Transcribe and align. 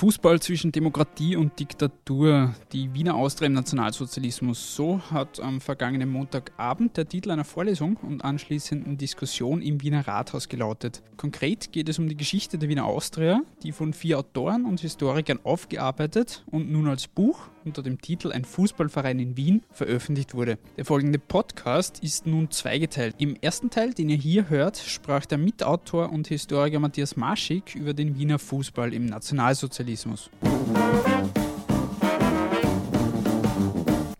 Fußball 0.00 0.40
zwischen 0.40 0.72
Demokratie 0.72 1.36
und 1.36 1.60
Diktatur, 1.60 2.54
die 2.72 2.94
Wiener 2.94 3.16
Austria 3.16 3.48
im 3.48 3.52
Nationalsozialismus. 3.52 4.74
So 4.74 5.02
hat 5.10 5.40
am 5.40 5.60
vergangenen 5.60 6.08
Montagabend 6.08 6.96
der 6.96 7.06
Titel 7.06 7.30
einer 7.30 7.44
Vorlesung 7.44 7.98
und 7.98 8.24
anschließenden 8.24 8.96
Diskussion 8.96 9.60
im 9.60 9.82
Wiener 9.82 10.08
Rathaus 10.08 10.48
gelautet. 10.48 11.02
Konkret 11.18 11.70
geht 11.70 11.90
es 11.90 11.98
um 11.98 12.08
die 12.08 12.16
Geschichte 12.16 12.56
der 12.56 12.70
Wiener 12.70 12.86
Austria, 12.86 13.42
die 13.62 13.72
von 13.72 13.92
vier 13.92 14.18
Autoren 14.18 14.64
und 14.64 14.80
Historikern 14.80 15.38
aufgearbeitet 15.44 16.46
und 16.50 16.72
nun 16.72 16.88
als 16.88 17.06
Buch 17.06 17.38
unter 17.66 17.82
dem 17.82 18.00
Titel 18.00 18.32
Ein 18.32 18.46
Fußballverein 18.46 19.18
in 19.18 19.36
Wien 19.36 19.62
veröffentlicht 19.70 20.32
wurde. 20.32 20.56
Der 20.78 20.86
folgende 20.86 21.18
Podcast 21.18 22.02
ist 22.02 22.26
nun 22.26 22.50
zweigeteilt. 22.50 23.16
Im 23.18 23.36
ersten 23.36 23.68
Teil, 23.68 23.92
den 23.92 24.08
ihr 24.08 24.16
hier 24.16 24.48
hört, 24.48 24.78
sprach 24.78 25.26
der 25.26 25.36
Mitautor 25.36 26.10
und 26.10 26.28
Historiker 26.28 26.78
Matthias 26.78 27.16
Maschig 27.16 27.74
über 27.74 27.92
den 27.92 28.16
Wiener 28.16 28.38
Fußball 28.38 28.94
im 28.94 29.04
Nationalsozialismus. 29.04 29.89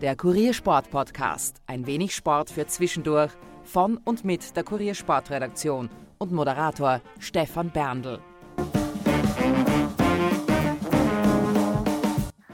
Der 0.00 0.16
Kuriersport 0.16 0.90
Podcast. 0.90 1.60
Ein 1.66 1.86
wenig 1.86 2.14
Sport 2.14 2.50
für 2.50 2.66
zwischendurch 2.66 3.30
von 3.62 3.96
und 3.98 4.24
mit 4.24 4.56
der 4.56 4.64
Kuriersportredaktion 4.64 5.88
und 6.18 6.32
Moderator 6.32 7.00
Stefan 7.18 7.70
Berndl. 7.70 8.18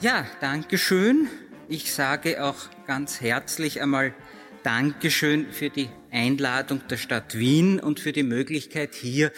Ja, 0.00 0.27
Dankeschön. 0.41 1.28
Ich 1.69 1.92
sage 1.92 2.44
auch 2.44 2.56
ganz 2.86 3.20
herzlich 3.20 3.80
einmal 3.80 4.14
Dankeschön 4.62 5.52
für 5.52 5.70
die 5.70 5.88
Einladung 6.10 6.83
der 6.88 6.96
Stadt 6.96 7.38
Wien 7.38 7.80
und 7.80 8.00
für 8.00 8.12
die 8.12 8.22
Möglichkeit 8.22 8.94
hier 8.94 9.30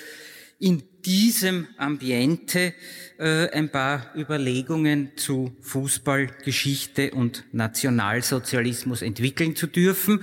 in 0.59 0.83
diesem 1.05 1.69
Ambiente 1.77 2.75
äh, 3.19 3.49
ein 3.51 3.71
paar 3.71 4.13
Überlegungen 4.17 5.13
zu 5.17 5.57
Fußballgeschichte 5.61 7.13
und 7.13 7.45
Nationalsozialismus 7.53 9.03
entwickeln 9.03 9.55
zu 9.57 9.67
dürfen. 9.67 10.23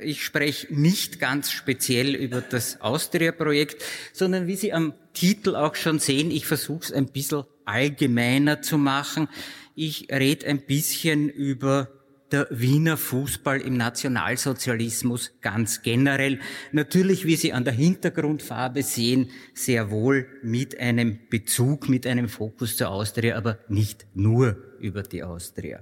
Ich 0.00 0.24
spreche 0.24 0.74
nicht 0.74 1.20
ganz 1.20 1.52
speziell 1.52 2.16
über 2.16 2.40
das 2.40 2.80
Austria-Projekt, 2.80 3.82
sondern 4.12 4.48
wie 4.48 4.56
Sie 4.56 4.72
am 4.72 4.94
Titel 5.14 5.54
auch 5.54 5.76
schon 5.76 6.00
sehen, 6.00 6.30
ich 6.32 6.46
versuche 6.46 6.84
es 6.84 6.92
ein 6.92 7.06
bisschen 7.06 7.44
allgemeiner 7.64 8.62
zu 8.62 8.78
machen. 8.78 9.28
Ich 9.76 10.08
rede 10.10 10.46
ein 10.46 10.60
bisschen 10.62 11.28
über 11.28 11.88
der 12.32 12.46
Wiener 12.50 12.96
Fußball 12.96 13.60
im 13.60 13.76
Nationalsozialismus 13.76 15.32
ganz 15.40 15.82
generell. 15.82 16.40
Natürlich, 16.72 17.26
wie 17.26 17.36
Sie 17.36 17.52
an 17.52 17.64
der 17.64 17.74
Hintergrundfarbe 17.74 18.82
sehen, 18.82 19.30
sehr 19.54 19.90
wohl 19.90 20.26
mit 20.42 20.78
einem 20.78 21.18
Bezug, 21.30 21.88
mit 21.88 22.06
einem 22.06 22.28
Fokus 22.28 22.76
zur 22.76 22.88
Austria, 22.88 23.36
aber 23.36 23.58
nicht 23.68 24.06
nur 24.14 24.56
über 24.80 25.02
die 25.02 25.22
Austria. 25.22 25.80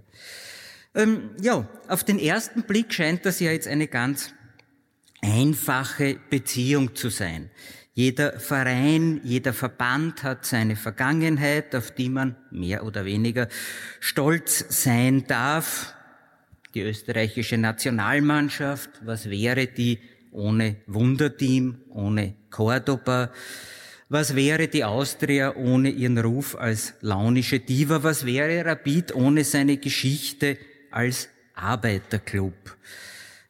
Ähm, 0.95 1.31
ja, 1.41 1.69
auf 1.89 2.05
den 2.05 2.19
ersten 2.19 2.65
Blick 2.65 2.93
scheint 2.93 3.25
das 3.25 3.41
ja 3.41 3.53
jetzt 3.53 3.69
eine 3.69 3.87
ganz 3.87 4.35
einfache 5.23 6.19
Beziehung 6.31 6.95
zu 6.97 7.11
sein. 7.11 7.51
Jeder 7.93 8.39
Verein, 8.39 9.21
jeder 9.25 9.53
Verband 9.53 10.23
hat 10.23 10.47
seine 10.47 10.77
Vergangenheit, 10.77 11.75
auf 11.75 11.91
die 11.91 12.09
man 12.09 12.37
mehr 12.51 12.85
oder 12.85 13.05
weniger 13.05 13.49
stolz 13.99 14.65
sein 14.69 15.27
darf. 15.27 15.95
Die 16.75 16.83
österreichische 16.83 17.59
Nationalmannschaft, 17.59 18.91
was 19.05 19.29
wäre 19.29 19.67
die 19.67 19.99
ohne 20.31 20.77
Wunderteam, 20.87 21.79
ohne 21.89 22.35
Cordoba? 22.51 23.33
Was 24.09 24.37
wäre 24.37 24.69
die 24.69 24.85
Austria 24.85 25.57
ohne 25.57 25.91
ihren 25.91 26.19
Ruf 26.19 26.55
als 26.55 26.95
launische 27.01 27.59
Diva? 27.59 28.05
Was 28.05 28.25
wäre 28.25 28.65
Rapid 28.65 29.15
ohne 29.17 29.43
seine 29.43 29.79
Geschichte 29.79 30.59
als 30.93 31.29
Arbeiterclub? 31.55 32.77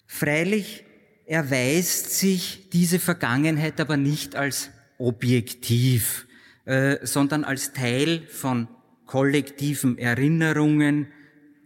Freilich 0.06 0.84
erweist 1.26 2.18
sich 2.18 2.70
diese 2.72 2.98
Vergangenheit 2.98 3.80
aber 3.80 3.98
nicht 3.98 4.34
als 4.34 4.70
objektiv, 4.96 6.26
äh, 6.64 6.96
sondern 7.02 7.44
als 7.44 7.72
Teil 7.74 8.22
von 8.28 8.68
kollektiven 9.04 9.98
Erinnerungen 9.98 11.08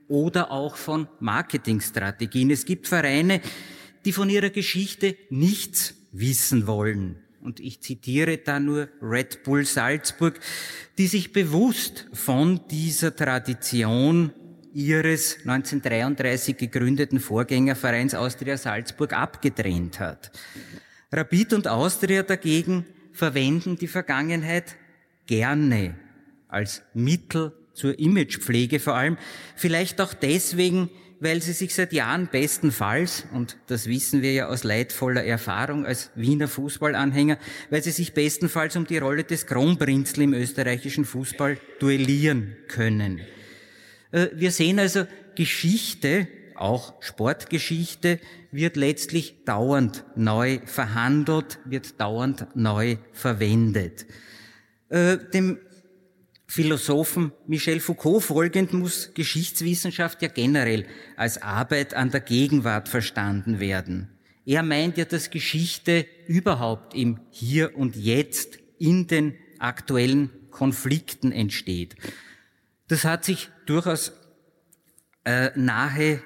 oder 0.09 0.51
auch 0.51 0.77
von 0.77 1.09
Marketingstrategien. 1.21 2.51
Es 2.51 2.65
gibt 2.65 2.89
Vereine, 2.89 3.41
die 4.05 4.13
von 4.13 4.29
ihrer 4.29 4.51
Geschichte 4.51 5.17
nichts 5.31 5.95
wissen 6.13 6.67
wollen. 6.67 7.17
Und 7.41 7.61
ich 7.61 7.83
zitiere 7.83 8.39
da 8.39 8.59
nur 8.59 8.89
Red 9.03 9.43
Bull 9.43 9.67
Salzburg, 9.67 10.41
die 10.97 11.07
sich 11.07 11.33
bewusst 11.33 12.07
von 12.13 12.61
dieser 12.71 13.15
Tradition 13.15 14.33
ihres 14.73 15.39
1933 15.47 16.57
gegründeten 16.57 17.21
Vorgängervereins 17.21 18.15
Austria 18.15 18.57
Salzburg 18.57 19.13
abgetrennt 19.13 20.01
hat. 20.01 20.33
Rapid 21.13 21.53
und 21.53 21.69
Austria 21.69 22.23
dagegen 22.23 22.87
verwenden 23.13 23.77
die 23.77 23.87
Vergangenheit 23.87 24.77
gerne 25.27 25.95
als 26.49 26.83
Mittel 26.93 27.53
zur 27.75 27.99
Imagepflege 27.99 28.81
vor 28.81 28.95
allem, 28.95 29.19
vielleicht 29.57 30.01
auch 30.01 30.15
deswegen, 30.15 30.91
weil 31.21 31.43
sie 31.43 31.53
sich 31.53 31.75
seit 31.75 31.93
Jahren 31.93 32.29
bestenfalls, 32.31 33.27
und 33.33 33.57
das 33.67 33.87
wissen 33.87 34.23
wir 34.23 34.33
ja 34.33 34.49
aus 34.49 34.65
leidvoller 34.65 35.25
Erfahrung 35.25 35.87
als 35.87 36.11
Wiener 36.15 36.49
Fußballanhänger, 36.49 37.39
weil 37.71 37.83
sie 37.83 37.91
sich 37.91 38.15
bestenfalls 38.15 38.77
um 38.77 38.87
die 38.87 38.99
Rolle 38.99 39.25
des 39.25 39.47
Kronprinzl 39.47 40.23
im 40.23 40.35
österreichischen 40.35 41.05
Fußball 41.05 41.59
duellieren 41.79 42.57
können. 42.69 43.21
Äh, 44.13 44.29
wir 44.35 44.51
sehen 44.51 44.79
also, 44.79 45.07
Geschichte, 45.35 46.29
auch 46.55 47.03
Sportgeschichte, 47.03 48.21
wird 48.53 48.77
letztlich 48.77 49.45
dauernd 49.45 50.05
neu 50.15 50.61
verhandelt, 50.65 51.59
wird 51.65 52.01
dauernd 52.01 52.47
neu 52.55 52.97
verwendet. 53.13 54.07
Äh, 54.91 55.19
dem 55.33 55.59
Philosophen 56.47 57.33
Michel 57.47 57.81
Foucault 57.81 58.23
folgend 58.23 58.73
muss 58.73 59.15
Geschichtswissenschaft 59.15 60.23
ja 60.23 60.29
generell 60.29 60.87
als 61.17 61.43
Arbeit 61.43 61.95
an 61.95 62.11
der 62.11 62.21
Gegenwart 62.21 62.89
verstanden 62.89 63.61
werden. 63.61 64.11
Er 64.45 64.63
meint 64.63 64.99
ja, 64.99 65.05
dass 65.07 65.31
Geschichte 65.31 66.07
überhaupt 66.27 66.95
im 66.95 67.21
Hier 67.31 67.77
und 67.77 67.97
Jetzt 67.97 68.59
in 68.79 69.07
den 69.07 69.35
aktuellen 69.59 70.31
Konflikten 70.51 71.33
entsteht. 71.33 71.97
Das 72.89 73.05
hat 73.05 73.25
sich 73.25 73.49
durchaus 73.67 74.13
äh, 75.25 75.51
nahe 75.57 76.23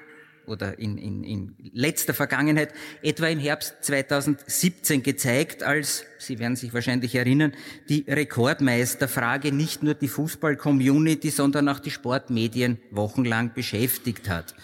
oder 0.49 0.77
in, 0.79 0.97
in, 0.97 1.23
in 1.23 1.55
letzter 1.73 2.13
Vergangenheit, 2.13 2.73
etwa 3.01 3.27
im 3.27 3.39
Herbst 3.39 3.75
2017 3.81 5.03
gezeigt, 5.03 5.63
als, 5.63 6.05
Sie 6.17 6.39
werden 6.39 6.55
sich 6.55 6.73
wahrscheinlich 6.73 7.15
erinnern, 7.15 7.53
die 7.87 8.05
Rekordmeisterfrage 8.07 9.51
nicht 9.53 9.83
nur 9.83 9.93
die 9.93 10.07
Fußball-Community, 10.07 11.29
sondern 11.29 11.69
auch 11.69 11.79
die 11.79 11.91
Sportmedien 11.91 12.77
wochenlang 12.91 13.53
beschäftigt 13.53 14.29
hat. 14.29 14.55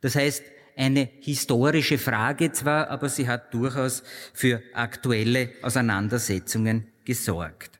Das 0.00 0.16
heißt, 0.16 0.42
eine 0.76 1.08
historische 1.20 1.98
Frage 1.98 2.52
zwar, 2.52 2.90
aber 2.90 3.08
sie 3.08 3.28
hat 3.28 3.54
durchaus 3.54 4.02
für 4.34 4.62
aktuelle 4.74 5.50
Auseinandersetzungen 5.62 6.86
gesorgt 7.04 7.75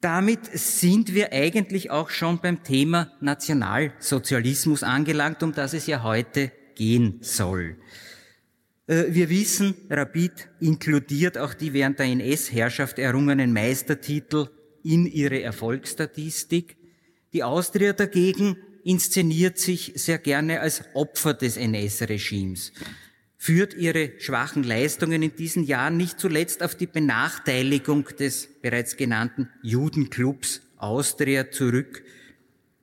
damit 0.00 0.44
sind 0.52 1.14
wir 1.14 1.32
eigentlich 1.32 1.90
auch 1.90 2.10
schon 2.10 2.38
beim 2.40 2.62
Thema 2.62 3.12
Nationalsozialismus 3.20 4.82
angelangt, 4.82 5.42
um 5.42 5.52
das 5.52 5.72
es 5.72 5.86
ja 5.86 6.02
heute 6.02 6.52
gehen 6.74 7.18
soll. 7.22 7.76
Äh, 8.86 9.04
wir 9.08 9.30
wissen, 9.30 9.74
Rapid 9.90 10.48
inkludiert 10.60 11.38
auch 11.38 11.54
die 11.54 11.72
während 11.72 11.98
der 11.98 12.06
NS-Herrschaft 12.06 12.98
errungenen 12.98 13.52
Meistertitel 13.52 14.48
in 14.82 15.06
ihre 15.06 15.42
Erfolgsstatistik. 15.42 16.76
Die 17.32 17.42
Austria 17.42 17.92
dagegen 17.92 18.56
inszeniert 18.84 19.58
sich 19.58 19.92
sehr 19.96 20.18
gerne 20.18 20.60
als 20.60 20.84
Opfer 20.94 21.34
des 21.34 21.56
NS-Regimes 21.56 22.72
führt 23.38 23.74
ihre 23.74 24.12
schwachen 24.18 24.62
Leistungen 24.62 25.22
in 25.22 25.36
diesen 25.36 25.64
Jahren 25.64 25.96
nicht 25.96 26.18
zuletzt 26.18 26.62
auf 26.62 26.74
die 26.74 26.86
Benachteiligung 26.86 28.04
des 28.18 28.48
bereits 28.60 28.96
genannten 28.96 29.48
Judenclubs 29.62 30.62
Austria 30.76 31.50
zurück. 31.50 32.02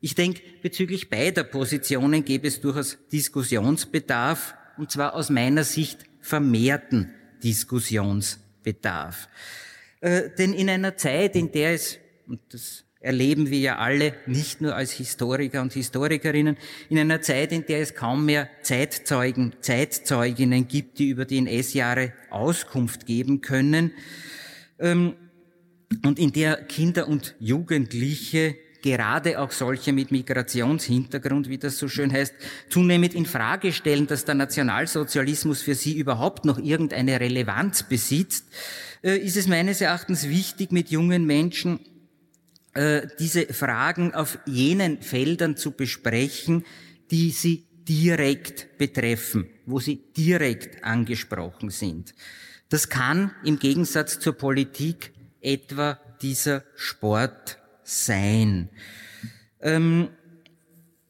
Ich 0.01 0.15
denke, 0.15 0.41
bezüglich 0.61 1.09
beider 1.09 1.43
Positionen 1.43 2.25
gäbe 2.25 2.47
es 2.47 2.59
durchaus 2.61 2.97
Diskussionsbedarf, 3.11 4.55
und 4.77 4.91
zwar 4.91 5.13
aus 5.13 5.29
meiner 5.29 5.63
Sicht 5.63 5.99
vermehrten 6.19 7.13
Diskussionsbedarf. 7.43 9.29
Äh, 10.01 10.29
denn 10.37 10.53
in 10.53 10.69
einer 10.69 10.97
Zeit, 10.97 11.35
in 11.35 11.51
der 11.51 11.73
es, 11.73 11.99
und 12.27 12.41
das 12.49 12.82
erleben 13.03 13.51
wir 13.51 13.59
ja 13.59 13.77
alle, 13.77 14.13
nicht 14.25 14.61
nur 14.61 14.75
als 14.75 14.91
Historiker 14.93 15.61
und 15.61 15.73
Historikerinnen, 15.73 16.57
in 16.89 16.97
einer 16.97 17.21
Zeit, 17.21 17.51
in 17.51 17.65
der 17.65 17.81
es 17.81 17.93
kaum 17.93 18.25
mehr 18.25 18.49
Zeitzeugen, 18.63 19.53
Zeitzeuginnen 19.59 20.67
gibt, 20.67 20.97
die 20.99 21.09
über 21.09 21.25
die 21.25 21.37
NS-Jahre 21.37 22.13
Auskunft 22.31 23.05
geben 23.05 23.41
können, 23.41 23.91
ähm, 24.79 25.15
und 26.03 26.17
in 26.17 26.31
der 26.31 26.55
Kinder 26.63 27.07
und 27.07 27.35
Jugendliche 27.39 28.55
gerade 28.81 29.39
auch 29.39 29.51
solche 29.51 29.93
mit 29.93 30.11
Migrationshintergrund, 30.11 31.47
wie 31.49 31.57
das 31.57 31.77
so 31.77 31.87
schön 31.87 32.11
heißt, 32.11 32.33
zunehmend 32.69 33.13
in 33.13 33.25
Frage 33.25 33.71
stellen, 33.71 34.07
dass 34.07 34.25
der 34.25 34.35
Nationalsozialismus 34.35 35.61
für 35.61 35.75
sie 35.75 35.97
überhaupt 35.97 36.45
noch 36.45 36.57
irgendeine 36.57 37.19
Relevanz 37.19 37.83
besitzt, 37.83 38.47
äh, 39.03 39.17
ist 39.17 39.37
es 39.37 39.47
meines 39.47 39.81
Erachtens 39.81 40.27
wichtig, 40.27 40.71
mit 40.71 40.89
jungen 40.89 41.25
Menschen 41.25 41.79
äh, 42.73 43.07
diese 43.19 43.45
Fragen 43.53 44.13
auf 44.13 44.39
jenen 44.45 45.01
Feldern 45.01 45.57
zu 45.57 45.71
besprechen, 45.71 46.65
die 47.11 47.31
sie 47.31 47.67
direkt 47.87 48.77
betreffen, 48.77 49.49
wo 49.65 49.79
sie 49.79 50.01
direkt 50.17 50.83
angesprochen 50.83 51.69
sind. 51.69 52.15
Das 52.69 52.89
kann 52.89 53.31
im 53.43 53.59
Gegensatz 53.59 54.19
zur 54.19 54.33
Politik 54.33 55.11
etwa 55.41 55.99
dieser 56.21 56.63
Sport 56.75 57.59
sein. 57.83 58.69
Ähm, 59.61 60.09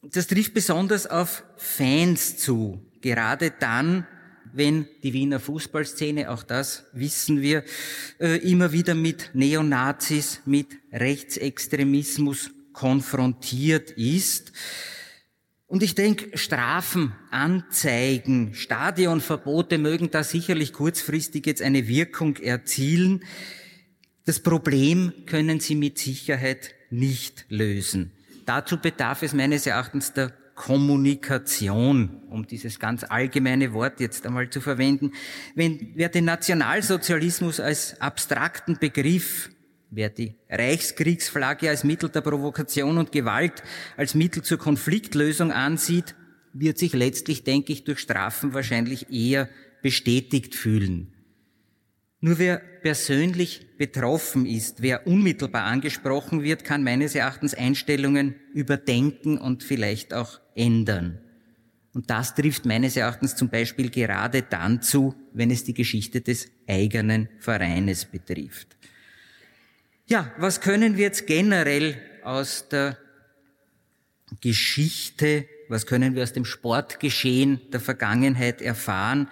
das 0.02 0.26
trifft 0.26 0.52
besonders 0.52 1.06
auf 1.06 1.44
Fans 1.56 2.36
zu, 2.36 2.84
gerade 3.00 3.52
dann, 3.58 4.06
wenn 4.54 4.86
die 5.02 5.12
Wiener 5.12 5.40
Fußballszene, 5.40 6.30
auch 6.30 6.42
das 6.42 6.84
wissen 6.92 7.42
wir, 7.42 7.64
äh, 8.20 8.36
immer 8.48 8.72
wieder 8.72 8.94
mit 8.94 9.30
Neonazis, 9.34 10.40
mit 10.46 10.68
Rechtsextremismus 10.92 12.50
konfrontiert 12.72 13.90
ist. 13.92 14.52
Und 15.66 15.82
ich 15.82 15.94
denke, 15.94 16.36
Strafen, 16.38 17.14
Anzeigen, 17.30 18.54
Stadionverbote 18.54 19.78
mögen 19.78 20.10
da 20.10 20.22
sicherlich 20.22 20.72
kurzfristig 20.72 21.46
jetzt 21.46 21.62
eine 21.62 21.88
Wirkung 21.88 22.36
erzielen. 22.36 23.24
Das 24.24 24.40
Problem 24.40 25.12
können 25.26 25.58
sie 25.58 25.74
mit 25.74 25.98
Sicherheit 25.98 26.74
nicht 26.90 27.46
lösen. 27.48 28.12
Dazu 28.46 28.76
bedarf 28.76 29.22
es 29.22 29.32
meines 29.32 29.66
Erachtens 29.66 30.12
der 30.12 30.32
Kommunikation, 30.54 32.22
um 32.30 32.46
dieses 32.46 32.78
ganz 32.78 33.04
allgemeine 33.04 33.72
Wort 33.72 34.00
jetzt 34.00 34.26
einmal 34.26 34.48
zu 34.50 34.60
verwenden. 34.60 35.12
Wenn, 35.54 35.92
wer 35.94 36.08
den 36.08 36.24
Nationalsozialismus 36.24 37.60
als 37.60 38.00
abstrakten 38.00 38.78
Begriff, 38.78 39.50
wer 39.90 40.10
die 40.10 40.34
Reichskriegsflagge 40.48 41.68
als 41.68 41.84
Mittel 41.84 42.08
der 42.08 42.20
Provokation 42.20 42.98
und 42.98 43.12
Gewalt, 43.12 43.62
als 43.96 44.14
Mittel 44.14 44.42
zur 44.42 44.58
Konfliktlösung 44.58 45.52
ansieht, 45.52 46.14
wird 46.52 46.78
sich 46.78 46.92
letztlich, 46.92 47.44
denke 47.44 47.72
ich, 47.72 47.84
durch 47.84 47.98
Strafen 47.98 48.54
wahrscheinlich 48.54 49.10
eher 49.10 49.48
bestätigt 49.82 50.54
fühlen. 50.54 51.12
Nur 52.20 52.38
wer 52.38 52.56
persönlich 52.56 53.66
betroffen 53.76 54.46
ist, 54.46 54.80
wer 54.80 55.06
unmittelbar 55.06 55.64
angesprochen 55.64 56.42
wird, 56.42 56.64
kann 56.64 56.82
meines 56.82 57.14
Erachtens 57.14 57.52
Einstellungen 57.52 58.36
überdenken 58.54 59.36
und 59.36 59.62
vielleicht 59.62 60.14
auch 60.14 60.40
ändern. 60.54 61.18
Und 61.94 62.10
das 62.10 62.34
trifft 62.34 62.66
meines 62.66 62.96
Erachtens 62.96 63.36
zum 63.36 63.48
Beispiel 63.48 63.88
gerade 63.88 64.42
dann 64.42 64.82
zu, 64.82 65.14
wenn 65.32 65.50
es 65.50 65.62
die 65.64 65.74
Geschichte 65.74 66.20
des 66.20 66.48
eigenen 66.66 67.28
Vereines 67.38 68.04
betrifft. 68.04 68.76
Ja, 70.06 70.32
was 70.36 70.60
können 70.60 70.96
wir 70.96 71.04
jetzt 71.04 71.26
generell 71.26 71.96
aus 72.24 72.68
der 72.68 72.98
Geschichte, 74.40 75.46
was 75.68 75.86
können 75.86 76.14
wir 76.14 76.24
aus 76.24 76.32
dem 76.32 76.44
Sportgeschehen 76.44 77.60
der 77.72 77.80
Vergangenheit 77.80 78.60
erfahren? 78.60 79.28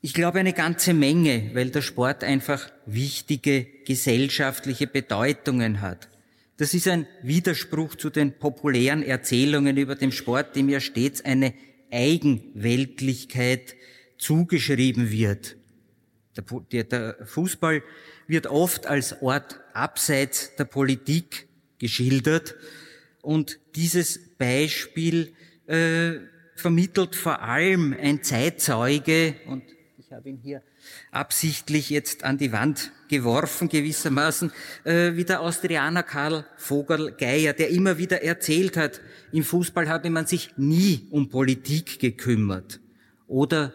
Ich 0.00 0.14
glaube 0.14 0.40
eine 0.40 0.52
ganze 0.52 0.94
Menge, 0.94 1.50
weil 1.52 1.70
der 1.70 1.82
Sport 1.82 2.24
einfach 2.24 2.70
wichtige 2.86 3.66
gesellschaftliche 3.84 4.86
Bedeutungen 4.86 5.80
hat. 5.80 6.08
Das 6.56 6.74
ist 6.74 6.86
ein 6.86 7.06
Widerspruch 7.22 7.94
zu 7.94 8.10
den 8.10 8.38
populären 8.38 9.02
Erzählungen 9.02 9.76
über 9.76 9.94
den 9.94 10.12
Sport, 10.12 10.54
dem 10.54 10.68
ja 10.68 10.80
stets 10.80 11.24
eine 11.24 11.54
Eigenweltlichkeit 11.90 13.74
zugeschrieben 14.18 15.10
wird. 15.10 15.56
Der, 16.72 17.16
Fußball 17.24 17.82
wird 18.26 18.46
oft 18.46 18.86
als 18.86 19.20
Ort 19.20 19.60
abseits 19.74 20.54
der 20.56 20.64
Politik 20.64 21.48
geschildert 21.78 22.54
und 23.20 23.58
dieses 23.74 24.18
Beispiel 24.38 25.34
äh, 25.66 26.12
vermittelt 26.54 27.16
vor 27.16 27.42
allem 27.42 27.94
ein 27.98 28.22
Zeitzeuge 28.22 29.34
und 29.46 29.62
ich 29.98 30.12
habe 30.12 30.28
ihn 30.28 30.38
hier 30.38 30.62
absichtlich 31.10 31.90
jetzt 31.90 32.24
an 32.24 32.38
die 32.38 32.52
Wand 32.52 32.92
geworfen, 33.12 33.68
gewissermaßen, 33.68 34.50
äh, 34.84 35.12
wie 35.14 35.24
der 35.24 35.42
Austrianer 35.42 36.02
Karl 36.02 36.46
Vogel-Geier, 36.56 37.52
der 37.52 37.68
immer 37.68 37.98
wieder 37.98 38.22
erzählt 38.22 38.78
hat, 38.78 39.02
im 39.32 39.44
Fußball 39.44 39.86
habe 39.90 40.08
man 40.08 40.26
sich 40.26 40.54
nie 40.56 41.06
um 41.10 41.28
Politik 41.28 41.98
gekümmert. 42.00 42.80
Oder 43.26 43.74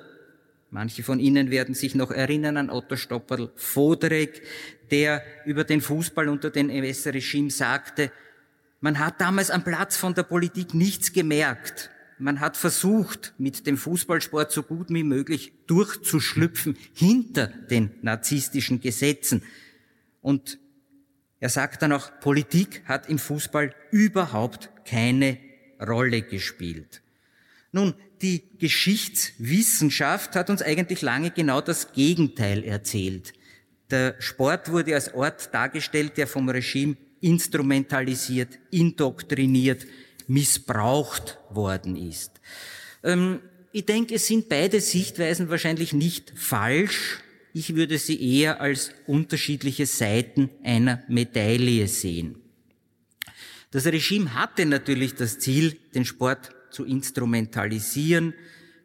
manche 0.71 1.03
von 1.03 1.19
Ihnen 1.19 1.51
werden 1.51 1.75
sich 1.75 1.93
noch 1.93 2.09
erinnern 2.09 2.57
an 2.57 2.71
Otto 2.71 2.95
Stopperl 2.95 3.51
Voderek, 3.55 4.41
der 4.89 5.21
über 5.45 5.63
den 5.63 5.81
Fußball 5.81 6.29
unter 6.29 6.49
dem 6.49 6.71
NS-Regime 6.71 7.51
sagte, 7.51 8.11
man 8.81 8.97
hat 8.97 9.21
damals 9.21 9.51
am 9.51 9.63
Platz 9.63 9.97
von 9.97 10.15
der 10.15 10.23
Politik 10.23 10.73
nichts 10.73 11.13
gemerkt. 11.13 11.91
Man 12.19 12.39
hat 12.39 12.57
versucht, 12.57 13.33
mit 13.37 13.67
dem 13.67 13.77
Fußballsport 13.77 14.51
so 14.51 14.63
gut 14.63 14.89
wie 14.89 15.03
möglich 15.03 15.53
durchzuschlüpfen 15.67 16.75
hinter 16.93 17.47
den 17.47 17.91
narzisstischen 18.01 18.81
Gesetzen. 18.81 19.43
Und 20.21 20.57
er 21.39 21.49
sagt 21.49 21.83
dann 21.83 21.91
auch, 21.91 22.19
Politik 22.19 22.81
hat 22.85 23.07
im 23.09 23.19
Fußball 23.19 23.73
überhaupt 23.91 24.71
keine 24.85 25.37
Rolle 25.79 26.23
gespielt. 26.23 27.03
Nun, 27.71 27.93
die 28.21 28.43
Geschichtswissenschaft 28.57 30.35
hat 30.35 30.49
uns 30.49 30.63
eigentlich 30.63 31.03
lange 31.03 31.29
genau 31.29 31.61
das 31.61 31.91
Gegenteil 31.91 32.63
erzählt. 32.63 33.33
Der 33.91 34.15
Sport 34.19 34.71
wurde 34.71 34.95
als 34.95 35.13
Ort 35.13 35.53
dargestellt, 35.53 36.17
der 36.17 36.25
vom 36.25 36.49
Regime 36.49 36.97
instrumentalisiert, 37.21 38.57
indoktriniert, 38.71 39.85
missbraucht 40.27 41.39
worden 41.49 41.95
ist. 41.95 42.31
Ähm, 43.03 43.39
ich 43.71 43.85
denke, 43.85 44.15
es 44.15 44.27
sind 44.27 44.49
beide 44.49 44.81
Sichtweisen 44.81 45.49
wahrscheinlich 45.49 45.93
nicht 45.93 46.33
falsch. 46.35 47.19
Ich 47.53 47.75
würde 47.75 47.97
sie 47.97 48.39
eher 48.39 48.61
als 48.61 48.91
unterschiedliche 49.07 49.85
Seiten 49.85 50.49
einer 50.63 51.03
Medaille 51.07 51.87
sehen. 51.87 52.41
Das 53.71 53.85
Regime 53.85 54.33
hatte 54.33 54.65
natürlich 54.65 55.15
das 55.15 55.39
Ziel, 55.39 55.77
den 55.93 56.05
Sport 56.05 56.55
zu 56.69 56.85
instrumentalisieren. 56.85 58.33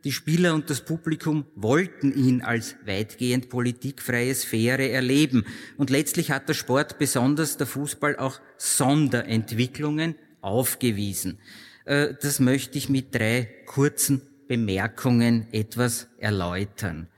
Die 0.04 0.10
Spieler 0.10 0.54
und 0.54 0.68
das 0.68 0.84
Publikum 0.84 1.46
wollten 1.54 2.12
ihn 2.12 2.42
als 2.42 2.74
weitgehend 2.84 3.48
politikfreie 3.48 4.34
Sphäre 4.34 4.88
erleben. 4.88 5.44
Und 5.76 5.90
letztlich 5.90 6.32
hat 6.32 6.48
der 6.48 6.54
Sport, 6.54 6.98
besonders 6.98 7.56
der 7.56 7.68
Fußball, 7.68 8.16
auch 8.16 8.40
Sonderentwicklungen 8.56 10.16
aufgewiesen. 10.42 11.38
Äh, 11.84 12.14
das 12.20 12.40
möchte 12.40 12.76
ich 12.76 12.88
mit 12.88 13.14
drei 13.14 13.48
kurzen 13.66 14.22
Bemerkungen 14.48 15.46
etwas 15.52 16.08
erläutern. 16.18 17.08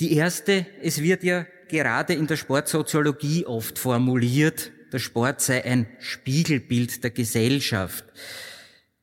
Die 0.00 0.14
erste, 0.14 0.66
es 0.82 1.00
wird 1.00 1.22
ja 1.22 1.46
gerade 1.68 2.14
in 2.14 2.26
der 2.26 2.36
Sportsoziologie 2.36 3.46
oft 3.46 3.78
formuliert, 3.78 4.72
der 4.92 4.98
Sport 4.98 5.40
sei 5.40 5.64
ein 5.64 5.86
Spiegelbild 5.98 7.02
der 7.02 7.10
Gesellschaft. 7.10 8.04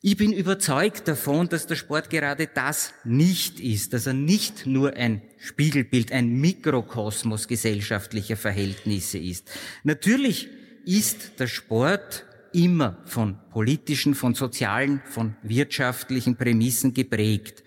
Ich 0.04 0.18
bin 0.18 0.34
überzeugt 0.34 1.08
davon, 1.08 1.48
dass 1.48 1.68
der 1.68 1.76
Sport 1.76 2.10
gerade 2.10 2.48
das 2.48 2.94
nicht 3.04 3.60
ist, 3.60 3.94
dass 3.94 4.08
er 4.08 4.14
nicht 4.14 4.66
nur 4.66 4.96
ein 4.96 5.22
Spiegelbild, 5.38 6.12
ein 6.12 6.42
Mikrokosmos 6.42 7.48
gesellschaftlicher 7.48 8.36
Verhältnisse 8.36 9.20
ist. 9.20 9.52
Natürlich 9.84 10.50
ist 10.86 11.40
der 11.40 11.48
Sport 11.48 12.26
immer 12.54 12.98
von 13.06 13.38
politischen, 13.50 14.16
von 14.16 14.34
sozialen, 14.34 15.02
von 15.06 15.36
wirtschaftlichen 15.44 16.36
Prämissen 16.36 16.94
geprägt. 16.94 17.64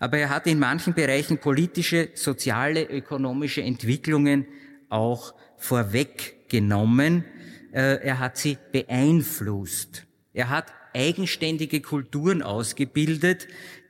Aber 0.00 0.18
er 0.18 0.30
hat 0.30 0.46
in 0.46 0.58
manchen 0.58 0.94
Bereichen 0.94 1.38
politische, 1.38 2.10
soziale, 2.14 2.84
ökonomische 2.84 3.62
Entwicklungen 3.62 4.46
auch 4.88 5.34
vorweggenommen. 5.56 7.24
Äh, 7.72 8.04
er 8.04 8.18
hat 8.18 8.36
sie 8.36 8.58
beeinflusst. 8.72 10.06
Er 10.32 10.50
hat 10.50 10.72
eigenständige 10.92 11.80
Kulturen 11.80 12.42
ausgebildet, 12.42 13.48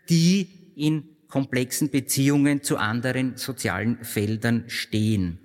die 0.08 0.48
in 0.76 1.08
komplexen 1.28 1.90
Beziehungen 1.90 2.62
zu 2.62 2.76
anderen 2.76 3.36
sozialen 3.36 4.04
Feldern 4.04 4.64
stehen. 4.68 5.43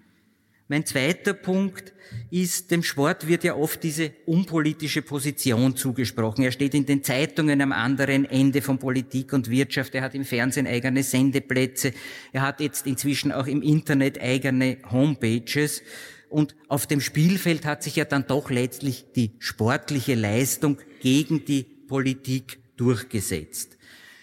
Mein 0.71 0.85
zweiter 0.85 1.33
Punkt 1.33 1.93
ist, 2.29 2.69
dem 2.69 2.83
Sport 2.83 3.27
wird 3.27 3.43
ja 3.43 3.55
oft 3.55 3.81
diese 3.81 4.11
unpolitische 4.27 5.01
Position 5.01 5.75
zugesprochen. 5.75 6.43
Er 6.43 6.51
steht 6.51 6.75
in 6.75 6.85
den 6.85 7.03
Zeitungen 7.03 7.59
am 7.59 7.71
anderen 7.71 8.25
Ende 8.25 8.61
von 8.61 8.77
Politik 8.77 9.33
und 9.33 9.49
Wirtschaft. 9.49 9.95
Er 9.95 10.03
hat 10.03 10.13
im 10.13 10.25
Fernsehen 10.25 10.67
eigene 10.67 11.01
Sendeplätze. 11.01 11.91
Er 12.33 12.43
hat 12.43 12.61
jetzt 12.61 12.85
inzwischen 12.85 13.31
auch 13.31 13.47
im 13.47 13.63
Internet 13.63 14.21
eigene 14.21 14.77
Homepages. 14.91 15.81
Und 16.29 16.55
auf 16.67 16.85
dem 16.85 17.01
Spielfeld 17.01 17.65
hat 17.65 17.81
sich 17.81 17.95
ja 17.95 18.05
dann 18.05 18.27
doch 18.27 18.51
letztlich 18.51 19.05
die 19.15 19.31
sportliche 19.39 20.13
Leistung 20.13 20.77
gegen 21.01 21.45
die 21.45 21.63
Politik 21.63 22.59
durchgesetzt. 22.77 23.78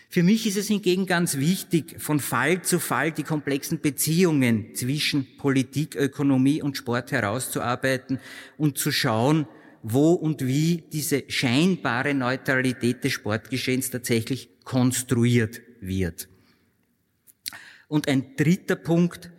Für 0.09 0.23
mich 0.23 0.47
ist 0.47 0.57
es 0.57 0.69
hingegen 0.69 1.07
ganz 1.07 1.37
wichtig, 1.37 2.01
von 2.01 2.21
Fall 2.21 2.63
zu 2.63 2.79
Fall 2.79 3.13
die 3.13 3.25
komplexen 3.25 3.81
Beziehungen 3.81 4.75
zwischen 4.75 5.37
Politik, 5.37 5.97
Ökonomie 5.97 6.63
und 6.63 6.77
Sport 6.77 7.13
herauszuarbeiten 7.13 8.21
und 8.57 8.79
zu 8.79 8.93
schauen, 8.93 9.47
wo 9.83 10.13
und 10.13 10.47
wie 10.47 10.85
diese 10.93 11.25
scheinbare 11.29 12.15
Neutralität 12.15 13.05
des 13.05 13.13
Sportgeschehens 13.13 13.91
tatsächlich 13.91 14.49
konstruiert 14.65 15.61
wird. 15.81 16.29
Und 17.89 18.09
ein 18.09 18.37
dritter 18.37 18.77
Punkt, 18.77 19.31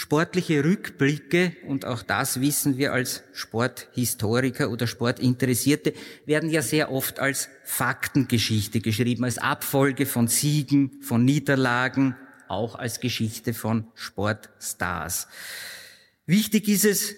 sportliche 0.00 0.64
Rückblicke, 0.64 1.52
und 1.66 1.84
auch 1.84 2.02
das 2.02 2.40
wissen 2.40 2.78
wir 2.78 2.94
als 2.94 3.22
Sporthistoriker 3.34 4.70
oder 4.70 4.86
Sportinteressierte, 4.86 5.92
werden 6.24 6.48
ja 6.48 6.62
sehr 6.62 6.90
oft 6.90 7.20
als 7.20 7.50
Faktengeschichte 7.64 8.80
geschrieben, 8.80 9.24
als 9.24 9.36
Abfolge 9.36 10.06
von 10.06 10.26
Siegen, 10.26 11.02
von 11.02 11.26
Niederlagen, 11.26 12.16
auch 12.48 12.76
als 12.76 13.00
Geschichte 13.00 13.52
von 13.52 13.88
Sportstars. 13.94 15.28
Wichtig 16.24 16.68
ist 16.68 16.86
es, 16.86 17.14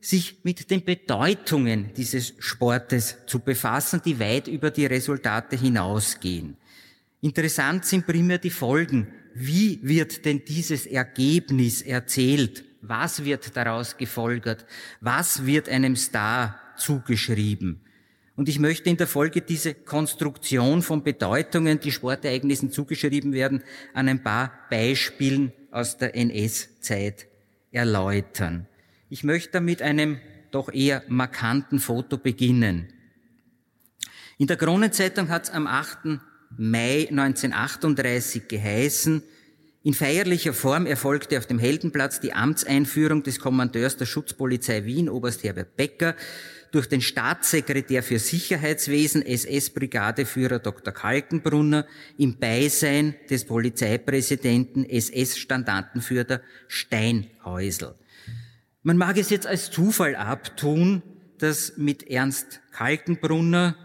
sich 0.00 0.40
mit 0.42 0.68
den 0.72 0.84
Bedeutungen 0.84 1.92
dieses 1.96 2.34
Sportes 2.40 3.18
zu 3.28 3.38
befassen, 3.38 4.02
die 4.04 4.18
weit 4.18 4.48
über 4.48 4.72
die 4.72 4.86
Resultate 4.86 5.56
hinausgehen. 5.56 6.56
Interessant 7.20 7.84
sind 7.84 8.04
primär 8.04 8.38
die 8.38 8.50
Folgen. 8.50 9.12
Wie 9.38 9.80
wird 9.82 10.24
denn 10.24 10.46
dieses 10.46 10.86
Ergebnis 10.86 11.82
erzählt? 11.82 12.64
Was 12.80 13.22
wird 13.22 13.54
daraus 13.54 13.98
gefolgert? 13.98 14.64
Was 15.02 15.44
wird 15.44 15.68
einem 15.68 15.94
Star 15.94 16.58
zugeschrieben? 16.78 17.82
Und 18.34 18.48
ich 18.48 18.58
möchte 18.58 18.88
in 18.88 18.96
der 18.96 19.06
Folge 19.06 19.42
diese 19.42 19.74
Konstruktion 19.74 20.80
von 20.80 21.02
Bedeutungen, 21.02 21.80
die 21.80 21.92
Sportereignissen 21.92 22.70
zugeschrieben 22.70 23.34
werden, 23.34 23.62
an 23.92 24.08
ein 24.08 24.22
paar 24.22 24.52
Beispielen 24.70 25.52
aus 25.70 25.98
der 25.98 26.14
NS-Zeit 26.14 27.26
erläutern. 27.72 28.66
Ich 29.10 29.22
möchte 29.22 29.60
mit 29.60 29.82
einem 29.82 30.18
doch 30.50 30.72
eher 30.72 31.02
markanten 31.08 31.78
Foto 31.78 32.16
beginnen. 32.16 32.88
In 34.38 34.46
der 34.46 34.56
Kronenzeitung 34.56 35.28
hat 35.28 35.44
es 35.44 35.50
am 35.50 35.66
8. 35.66 36.20
Mai 36.56 37.08
1938 37.10 38.48
geheißen, 38.48 39.22
in 39.86 39.94
feierlicher 39.94 40.52
Form 40.52 40.84
erfolgte 40.84 41.38
auf 41.38 41.46
dem 41.46 41.60
Heldenplatz 41.60 42.18
die 42.18 42.32
Amtseinführung 42.32 43.22
des 43.22 43.38
Kommandeurs 43.38 43.96
der 43.96 44.06
Schutzpolizei 44.06 44.84
Wien, 44.84 45.08
Oberst 45.08 45.44
Herbert 45.44 45.76
Becker, 45.76 46.16
durch 46.72 46.88
den 46.88 47.00
Staatssekretär 47.00 48.02
für 48.02 48.18
Sicherheitswesen, 48.18 49.22
SS-Brigadeführer 49.22 50.58
Dr. 50.58 50.92
Kaltenbrunner, 50.92 51.86
im 52.18 52.36
Beisein 52.38 53.14
des 53.30 53.44
Polizeipräsidenten, 53.44 54.84
SS-Standartenführer 54.84 56.40
Steinhäusl. 56.66 57.94
Man 58.82 58.96
mag 58.96 59.16
es 59.18 59.30
jetzt 59.30 59.46
als 59.46 59.70
Zufall 59.70 60.16
abtun, 60.16 61.02
dass 61.38 61.76
mit 61.76 62.10
Ernst 62.10 62.60
Kaltenbrunner 62.72 63.76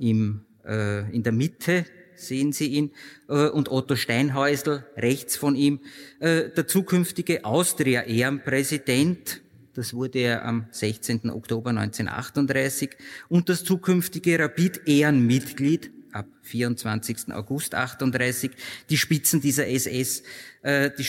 im, 0.00 0.46
äh, 0.66 1.08
in 1.14 1.22
der 1.22 1.32
Mitte 1.32 1.84
sehen 2.18 2.52
Sie 2.52 2.66
ihn, 2.68 2.90
äh, 3.28 3.48
und 3.48 3.70
Otto 3.70 3.96
Steinhäusl 3.96 4.84
rechts 4.96 5.36
von 5.36 5.54
ihm, 5.54 5.80
äh, 6.20 6.50
der 6.50 6.66
zukünftige 6.66 7.44
Austria-Ehrenpräsident, 7.44 9.42
das 9.74 9.94
wurde 9.94 10.18
er 10.18 10.44
am 10.44 10.66
16. 10.70 11.30
Oktober 11.30 11.70
1938, 11.70 12.90
und 13.28 13.48
das 13.48 13.64
zukünftige 13.64 14.38
Rapid-Ehrenmitglied 14.38 15.90
ab 16.12 16.26
24. 16.42 17.32
August 17.32 17.74
38, 17.74 18.50
die 18.90 18.96
Spitzen 18.96 19.40
dieser 19.40 19.68
SS, 19.68 20.22
äh, 20.62 20.90
die, 20.96 21.06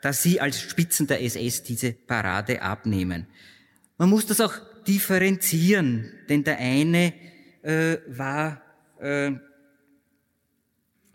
dass 0.00 0.22
sie 0.22 0.40
als 0.40 0.60
Spitzen 0.60 1.06
der 1.06 1.22
SS 1.22 1.62
diese 1.62 1.92
Parade 1.92 2.62
abnehmen. 2.62 3.26
Man 3.98 4.10
muss 4.10 4.26
das 4.26 4.40
auch 4.40 4.54
differenzieren, 4.86 6.12
denn 6.28 6.44
der 6.44 6.58
eine 6.58 7.14
äh, 7.62 7.98
war 8.08 8.62
äh, 9.00 9.32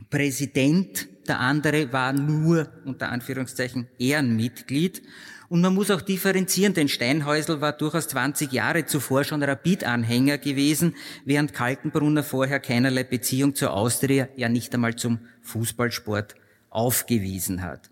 Präsident, 0.10 1.08
der 1.28 1.40
andere 1.40 1.92
war 1.92 2.14
nur 2.14 2.70
unter 2.86 3.10
Anführungszeichen 3.10 3.88
Ehrenmitglied. 4.00 5.02
Und 5.50 5.62
man 5.62 5.74
muss 5.74 5.92
auch 5.92 6.02
differenzieren, 6.02 6.74
denn 6.74 6.90
Steinhäusl 6.90 7.62
war 7.62 7.72
durchaus 7.72 8.10
20 8.10 8.52
Jahre 8.52 8.86
zuvor 8.86 9.24
schon 9.24 9.42
Rapid-Anhänger 9.42 10.38
gewesen, 10.38 10.96
während 11.24 11.54
Kaltenbrunner 11.54 12.24
vorher 12.24 12.60
keinerlei 12.60 13.04
Beziehung 13.04 13.56
zur 13.56 13.72
Austria, 13.74 14.28
ja 14.36 14.50
nicht 14.50 14.74
einmal 14.74 14.96
zum 14.96 15.20
Fußballsport 15.44 16.36
aufgewiesen 16.70 17.62
hat. 17.62 17.90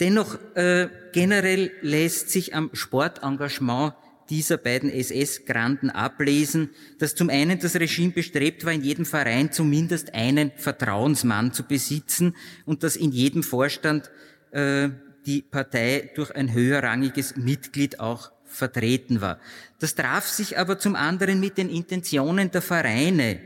Dennoch 0.00 0.38
äh, 0.54 0.88
generell 1.12 1.70
lässt 1.82 2.30
sich 2.30 2.54
am 2.54 2.70
Sportengagement 2.72 3.94
dieser 4.30 4.56
beiden 4.56 4.90
SS-Granden 4.90 5.90
ablesen, 5.90 6.70
dass 6.98 7.14
zum 7.14 7.28
einen 7.28 7.58
das 7.58 7.74
Regime 7.74 8.12
bestrebt 8.12 8.64
war, 8.64 8.72
in 8.72 8.82
jedem 8.82 9.04
Verein 9.04 9.52
zumindest 9.52 10.14
einen 10.14 10.52
Vertrauensmann 10.56 11.52
zu 11.52 11.64
besitzen 11.64 12.36
und 12.64 12.84
dass 12.84 12.96
in 12.96 13.10
jedem 13.10 13.42
Vorstand 13.42 14.10
äh, 14.52 14.90
die 15.26 15.42
Partei 15.42 16.10
durch 16.14 16.34
ein 16.34 16.52
höherrangiges 16.52 17.36
Mitglied 17.36 18.00
auch 18.00 18.30
vertreten 18.44 19.20
war. 19.20 19.38
Das 19.78 19.94
traf 19.94 20.26
sich 20.26 20.58
aber 20.58 20.78
zum 20.78 20.96
anderen 20.96 21.40
mit 21.40 21.58
den 21.58 21.68
Intentionen 21.68 22.50
der 22.50 22.62
Vereine. 22.62 23.40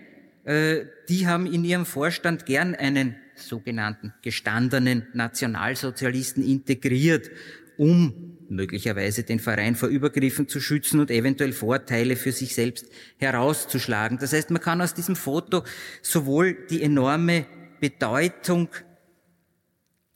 Äh, 0.45 0.85
die 1.09 1.27
haben 1.27 1.47
in 1.47 1.65
ihrem 1.65 1.87
Vorstand 1.87 2.47
gern 2.47 2.75
einen 2.75 3.17
sogenannten 3.37 4.13
gestandenen 4.23 5.09
Nationalsozialisten 5.13 6.45
integriert, 6.47 7.31
um 7.77 8.34
möglicherweise 8.55 9.23
den 9.23 9.41
Verein 9.41 9.75
vor 9.75 9.89
Übergriffen 9.89 10.49
zu 10.49 10.61
schützen 10.61 11.01
und 11.01 11.11
eventuell 11.11 11.53
Vorteile 11.53 12.17
für 12.17 12.33
sich 12.33 12.55
selbst 12.55 12.87
herauszuschlagen. 13.19 14.19
Das 14.19 14.33
heißt, 14.33 14.51
man 14.51 14.63
kann 14.63 14.81
aus 14.81 14.95
diesem 14.95 15.17
Foto 15.17 15.65
sowohl 16.03 16.57
die 16.71 16.83
enorme 16.83 17.47
Bedeutung 17.81 18.69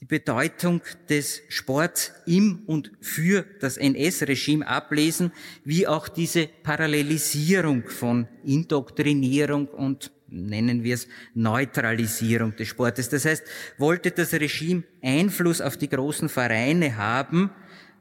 die 0.00 0.04
Bedeutung 0.04 0.80
des 1.09 1.42
Sports 1.49 2.12
im 2.25 2.62
und 2.66 2.92
für 3.00 3.45
das 3.61 3.76
NS-Regime 3.76 4.66
ablesen, 4.66 5.33
wie 5.64 5.88
auch 5.88 6.09
diese 6.09 6.47
Parallelisierung 6.47 7.88
von 7.88 8.28
Indoktrinierung 8.45 9.66
und 9.66 10.12
nennen 10.28 10.85
wir 10.85 10.95
es 10.95 11.09
Neutralisierung 11.35 12.54
des 12.54 12.68
Sportes. 12.68 13.09
Das 13.09 13.25
heißt, 13.25 13.45
wollte 13.78 14.12
das 14.12 14.33
Regime 14.35 14.85
Einfluss 15.02 15.61
auf 15.61 15.76
die 15.76 15.88
großen 15.88 16.28
Vereine 16.28 16.97
haben, 16.97 17.50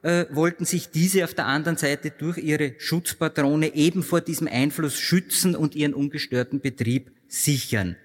äh, 0.08 0.26
wollten 0.34 0.64
sich 0.64 0.90
diese 0.90 1.26
auf 1.26 1.34
der 1.34 1.48
anderen 1.48 1.78
Seite 1.78 2.12
durch 2.12 2.38
ihre 2.38 2.76
Schutzpatrone 2.78 3.76
eben 3.76 4.04
vor 4.04 4.22
diesem 4.22 4.48
Einfluss 4.48 4.98
schützen 4.98 5.54
und 5.54 5.76
ihren 5.76 5.94
ungestörten 5.94 6.62
Betrieb 6.62 7.12
sichern. 7.28 7.98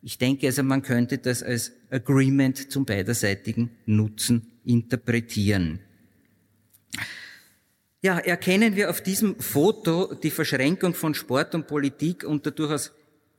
Ich 0.00 0.16
denke 0.16 0.46
also, 0.46 0.62
man 0.62 0.80
könnte 0.80 1.18
das 1.18 1.42
als 1.42 1.72
Agreement 1.90 2.72
zum 2.72 2.86
beiderseitigen 2.86 3.70
Nutzen 3.84 4.46
interpretieren. 4.64 5.80
Ja, 8.00 8.18
erkennen 8.18 8.74
wir 8.74 8.88
auf 8.88 9.02
diesem 9.02 9.38
Foto 9.38 10.14
die 10.14 10.30
Verschränkung 10.30 10.94
von 10.94 11.12
Sport 11.12 11.54
und 11.54 11.66
Politik 11.66 12.24
unter 12.24 12.50
durchaus 12.50 12.92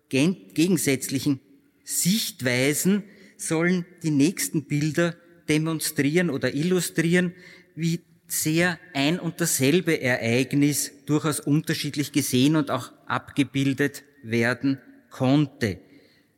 gegensätzlichen 0.07 1.39
Sichtweisen, 1.83 3.05
sollen 3.37 3.87
die 4.03 4.11
nächsten 4.11 4.65
Bilder 4.65 5.15
demonstrieren 5.49 6.29
oder 6.29 6.53
illustrieren, 6.53 7.33
wie 7.75 8.01
sehr 8.27 8.79
ein 8.93 9.19
und 9.19 9.41
dasselbe 9.41 10.01
Ereignis 10.01 10.91
durchaus 11.05 11.39
unterschiedlich 11.39 12.11
gesehen 12.11 12.55
und 12.55 12.71
auch 12.71 12.91
abgebildet 13.05 14.03
werden 14.23 14.79
konnte. 15.09 15.79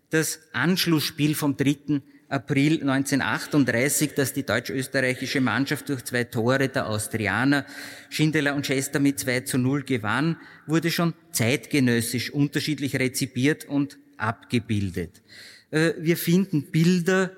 Das 0.10 0.40
Anschlussspiel 0.54 1.36
vom 1.36 1.56
3. 1.56 2.02
April 2.30 2.82
1938, 2.82 4.14
das 4.16 4.34
die 4.34 4.44
deutsch-österreichische 4.44 5.40
Mannschaft 5.40 5.90
durch 5.90 6.04
zwei 6.04 6.24
Tore 6.24 6.68
der 6.68 6.90
Austrianer 6.90 7.64
Schindler 8.10 8.56
und 8.56 8.66
Chester 8.66 9.00
mit 9.00 9.20
2 9.20 9.42
zu 9.42 9.60
0 9.60 9.84
gewann, 9.84 10.38
wurde 10.66 10.90
schon 10.90 11.14
zeitgenössisch 11.32 12.32
unterschiedlich 12.32 12.96
rezipiert 12.96 13.66
und 13.66 14.00
abgebildet. 14.18 15.22
Äh, 15.70 15.94
wir 16.00 16.18
finden 16.18 16.72
Bilder, 16.72 17.32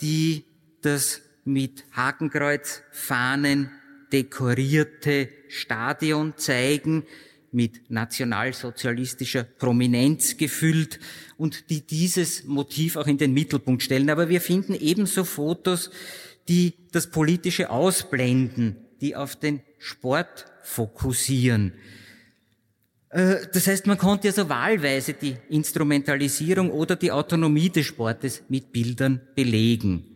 die 0.00 0.44
das 0.82 1.22
mit 1.46 1.84
Hakenkreuzfahnen 1.92 3.70
dekorierte 4.12 5.28
Stadion 5.48 6.34
zeigen, 6.36 7.04
mit 7.52 7.90
nationalsozialistischer 7.90 9.44
Prominenz 9.44 10.36
gefüllt 10.36 11.00
und 11.38 11.70
die 11.70 11.86
dieses 11.86 12.44
Motiv 12.44 12.96
auch 12.96 13.06
in 13.06 13.18
den 13.18 13.32
Mittelpunkt 13.32 13.82
stellen. 13.82 14.10
Aber 14.10 14.28
wir 14.28 14.40
finden 14.40 14.74
ebenso 14.74 15.24
Fotos, 15.24 15.90
die 16.48 16.74
das 16.92 17.10
politische 17.10 17.70
Ausblenden 17.70 18.76
die 19.00 19.16
auf 19.16 19.36
den 19.36 19.60
Sport 19.78 20.46
fokussieren. 20.62 21.72
Äh, 23.10 23.36
das 23.52 23.66
heißt, 23.66 23.86
man 23.86 23.98
konnte 23.98 24.28
also 24.28 24.48
wahlweise 24.48 25.12
die 25.14 25.36
Instrumentalisierung 25.48 26.70
oder 26.70 26.96
die 26.96 27.12
Autonomie 27.12 27.70
des 27.70 27.86
Sportes 27.86 28.42
mit 28.48 28.72
Bildern 28.72 29.20
belegen. 29.34 30.15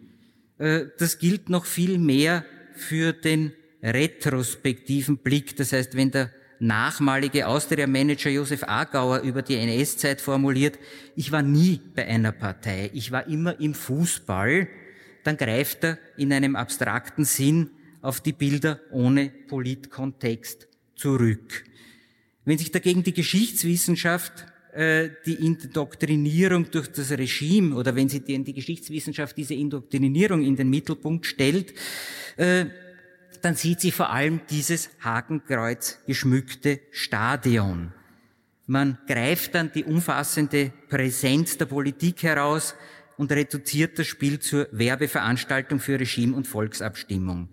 Äh, 0.61 0.87
das 0.99 1.19
gilt 1.19 1.49
noch 1.49 1.64
viel 1.64 1.99
mehr 1.99 2.45
für 2.75 3.12
den 3.12 3.52
retrospektiven 3.83 5.19
Blick. 5.19 5.57
Das 5.57 5.73
heißt, 5.73 5.97
wenn 5.97 6.11
der 6.11 6.31
nachmalige 6.61 7.47
Austria-Manager 7.49 8.31
Josef 8.31 8.64
Agauer 8.64 9.21
über 9.21 9.43
die 9.43 9.57
NS-Zeit 9.57 10.21
formuliert, 10.21 10.79
ich 11.17 11.33
war 11.33 11.43
nie 11.43 11.81
bei 11.95 12.07
einer 12.07 12.33
Partei, 12.33 12.90
ich 12.93 13.11
war 13.11 13.26
immer 13.26 13.59
im 13.59 13.75
Fußball, 13.75 14.69
dann 15.25 15.37
greift 15.38 15.85
er 15.85 15.99
in 16.19 16.33
einem 16.33 16.57
abstrakten 16.57 17.25
Sinn 17.25 17.71
auf 18.02 18.21
die 18.21 18.33
Bilder 18.33 18.81
ohne 18.90 19.31
Politkontext 19.49 20.69
zurück. 20.95 21.64
Wenn 22.45 22.59
sich 22.59 22.71
dagegen 22.71 23.02
die 23.02 23.14
Geschichtswissenschaft 23.14 24.47
die 25.26 25.46
Indoktrinierung 25.46 26.70
durch 26.70 26.88
das 26.88 27.10
Regime 27.10 27.74
oder 27.74 27.96
wenn 27.96 28.08
sie 28.08 28.20
die, 28.20 28.42
die 28.44 28.54
Geschichtswissenschaft 28.54 29.36
diese 29.36 29.54
Indoktrinierung 29.54 30.44
in 30.44 30.56
den 30.56 30.70
Mittelpunkt 30.70 31.26
stellt, 31.26 31.74
äh, 32.36 32.66
dann 33.42 33.56
sieht 33.56 33.80
sie 33.80 33.90
vor 33.90 34.10
allem 34.10 34.40
dieses 34.48 34.90
Hakenkreuz 35.00 35.98
geschmückte 36.06 36.80
Stadion. 36.90 37.92
Man 38.66 38.98
greift 39.06 39.54
dann 39.54 39.72
die 39.72 39.84
umfassende 39.84 40.72
Präsenz 40.88 41.58
der 41.58 41.66
Politik 41.66 42.22
heraus 42.22 42.74
und 43.16 43.32
reduziert 43.32 43.98
das 43.98 44.06
Spiel 44.06 44.38
zur 44.38 44.68
Werbeveranstaltung 44.70 45.80
für 45.80 45.98
Regime 45.98 46.36
und 46.36 46.46
Volksabstimmung. 46.46 47.48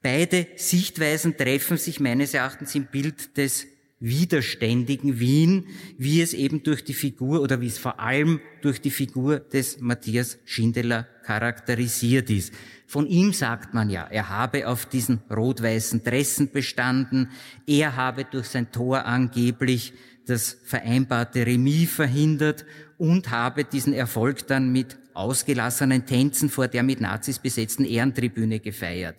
Beide 0.00 0.48
Sichtweisen 0.56 1.36
treffen 1.36 1.76
sich 1.76 2.00
meines 2.00 2.34
Erachtens 2.34 2.74
im 2.74 2.86
Bild 2.86 3.36
des 3.36 3.66
widerständigen 4.02 5.20
Wien, 5.20 5.66
wie 5.96 6.20
es 6.20 6.34
eben 6.34 6.64
durch 6.64 6.82
die 6.82 6.92
Figur 6.92 7.40
oder 7.40 7.60
wie 7.60 7.68
es 7.68 7.78
vor 7.78 8.00
allem 8.00 8.40
durch 8.60 8.80
die 8.80 8.90
Figur 8.90 9.38
des 9.38 9.80
Matthias 9.80 10.38
Schindler 10.44 11.06
charakterisiert 11.24 12.28
ist. 12.28 12.52
Von 12.86 13.06
ihm 13.06 13.32
sagt 13.32 13.74
man 13.74 13.90
ja, 13.90 14.02
er 14.10 14.28
habe 14.28 14.66
auf 14.66 14.86
diesen 14.86 15.22
rot-weißen 15.30 16.02
Dressen 16.02 16.50
bestanden, 16.50 17.30
er 17.66 17.94
habe 17.94 18.24
durch 18.24 18.46
sein 18.48 18.72
Tor 18.72 19.06
angeblich 19.06 19.94
das 20.26 20.58
vereinbarte 20.64 21.46
Remis 21.46 21.90
verhindert 21.90 22.64
und 22.98 23.30
habe 23.30 23.64
diesen 23.64 23.92
Erfolg 23.92 24.46
dann 24.48 24.72
mit 24.72 24.98
ausgelassenen 25.14 26.06
Tänzen 26.06 26.48
vor 26.48 26.68
der 26.68 26.82
mit 26.82 27.00
Nazis 27.00 27.38
besetzten 27.38 27.84
Ehrentribüne 27.84 28.60
gefeiert. 28.60 29.16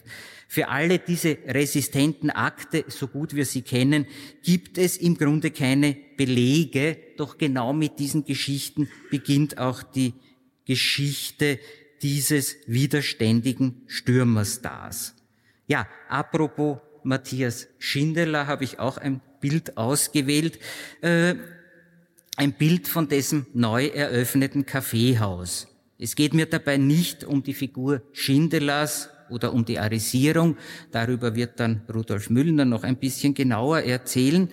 Für 0.53 0.67
alle 0.67 0.99
diese 0.99 1.39
resistenten 1.47 2.29
Akte, 2.29 2.85
so 2.87 3.07
gut 3.07 3.33
wir 3.33 3.43
sie 3.43 3.63
kennen, 3.63 4.05
gibt 4.43 4.77
es 4.77 4.97
im 4.97 5.17
Grunde 5.17 5.49
keine 5.49 5.97
Belege, 6.15 6.95
doch 7.17 7.39
genau 7.39 7.73
mit 7.73 7.97
diesen 7.97 8.23
Geschichten 8.23 8.87
beginnt 9.09 9.57
auch 9.57 9.81
die 9.81 10.13
Geschichte 10.67 11.57
dieses 12.03 12.55
widerständigen 12.67 13.81
Stürmerstars. 13.87 15.15
Ja, 15.65 15.87
apropos 16.07 16.77
Matthias 17.01 17.67
Schindler 17.79 18.45
habe 18.45 18.63
ich 18.63 18.77
auch 18.77 18.97
ein 18.97 19.21
Bild 19.41 19.75
ausgewählt, 19.75 20.59
äh, 21.01 21.33
ein 22.37 22.53
Bild 22.53 22.87
von 22.87 23.07
dessen 23.07 23.47
neu 23.55 23.87
eröffneten 23.87 24.67
Kaffeehaus. 24.67 25.67
Es 25.97 26.15
geht 26.15 26.35
mir 26.35 26.45
dabei 26.45 26.77
nicht 26.77 27.23
um 27.23 27.41
die 27.41 27.55
Figur 27.55 28.03
Schindlers 28.11 29.09
oder 29.33 29.53
um 29.53 29.65
die 29.65 29.79
Arisierung. 29.79 30.57
Darüber 30.91 31.35
wird 31.35 31.59
dann 31.59 31.81
Rudolf 31.93 32.29
Müllner 32.29 32.65
noch 32.65 32.83
ein 32.83 32.97
bisschen 32.97 33.33
genauer 33.33 33.81
erzählen. 33.81 34.49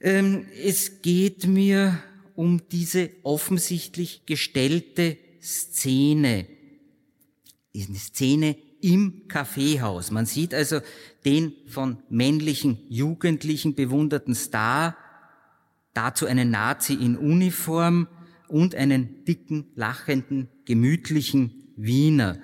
Ähm, 0.00 0.46
es 0.62 1.00
geht 1.00 1.46
mir 1.46 2.02
um 2.34 2.62
diese 2.70 3.10
offensichtlich 3.22 4.26
gestellte 4.26 5.16
Szene. 5.40 6.46
Diese 7.74 7.94
Szene 7.94 8.56
im 8.80 9.28
Kaffeehaus. 9.28 10.10
Man 10.10 10.26
sieht 10.26 10.52
also 10.52 10.80
den 11.24 11.52
von 11.68 11.98
männlichen 12.10 12.78
Jugendlichen 12.88 13.74
bewunderten 13.74 14.34
Star, 14.34 14.96
dazu 15.94 16.26
einen 16.26 16.50
Nazi 16.50 16.94
in 16.94 17.16
Uniform 17.16 18.08
und 18.48 18.74
einen 18.74 19.24
dicken, 19.24 19.66
lachenden, 19.76 20.48
gemütlichen 20.64 21.72
Wiener. 21.76 22.38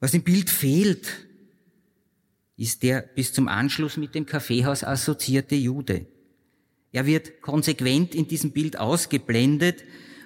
Was 0.00 0.14
im 0.14 0.22
Bild 0.22 0.48
fehlt, 0.48 1.08
ist 2.56 2.82
der 2.82 3.02
bis 3.02 3.32
zum 3.32 3.48
Anschluss 3.48 3.96
mit 3.96 4.14
dem 4.14 4.26
Kaffeehaus 4.26 4.84
assoziierte 4.84 5.54
Jude. 5.54 6.06
Er 6.92 7.06
wird 7.06 7.40
konsequent 7.40 8.14
in 8.14 8.26
diesem 8.26 8.52
Bild 8.52 8.78
ausgeblendet 8.78 9.84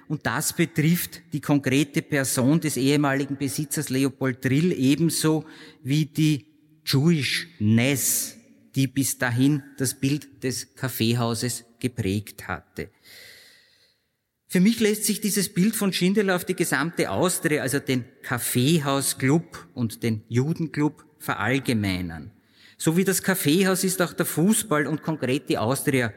und 0.09 0.27
das 0.27 0.55
betrifft 0.55 1.23
die 1.33 1.41
konkrete 1.41 2.03
Person 2.03 2.61
des 2.61 2.77
ehemaligen 2.77 3.37
Besitzers 3.37 3.89
Leopold 3.89 4.45
Drill 4.45 4.73
ebenso 4.73 5.45
wie 5.83 6.07
die 6.07 6.47
Jewishness, 6.85 8.37
die 8.75 8.87
bis 8.87 9.19
dahin 9.19 9.63
das 9.79 9.99
Bild 9.99 10.43
des 10.43 10.75
Kaffeehauses 10.75 11.65
geprägt 11.79 12.47
hatte. 12.49 12.91
Für 14.53 14.61
mich 14.61 14.81
lässt 14.81 15.07
sich 15.07 15.23
dieses 15.23 15.49
Bild 15.49 15.75
von 15.75 15.95
Schindler 15.95 16.37
auf 16.37 16.45
die 16.45 16.55
gesamte 16.55 17.11
Austria, 17.11 17.63
also 17.63 17.79
den 17.79 18.05
Kaffeehausclub 18.21 19.67
und 19.73 20.03
den 20.03 20.25
Judenclub 20.29 21.07
verallgemeinern. 21.19 22.33
So 22.77 22.99
wie 22.99 23.05
das 23.05 23.23
Kaffeehaus 23.23 23.83
ist 23.83 24.03
auch 24.03 24.13
der 24.13 24.27
Fußball 24.27 24.87
und 24.87 25.03
konkret 25.03 25.49
die 25.49 25.57
Austria 25.57 26.13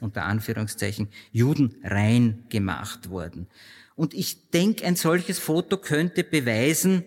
unter 0.00 0.24
Anführungszeichen 0.24 1.08
Juden 1.32 1.76
rein 1.82 2.44
gemacht 2.50 3.08
worden. 3.08 3.46
Und 3.96 4.12
ich 4.12 4.50
denke, 4.50 4.84
ein 4.84 4.96
solches 4.96 5.38
Foto 5.38 5.78
könnte 5.78 6.24
beweisen, 6.24 7.04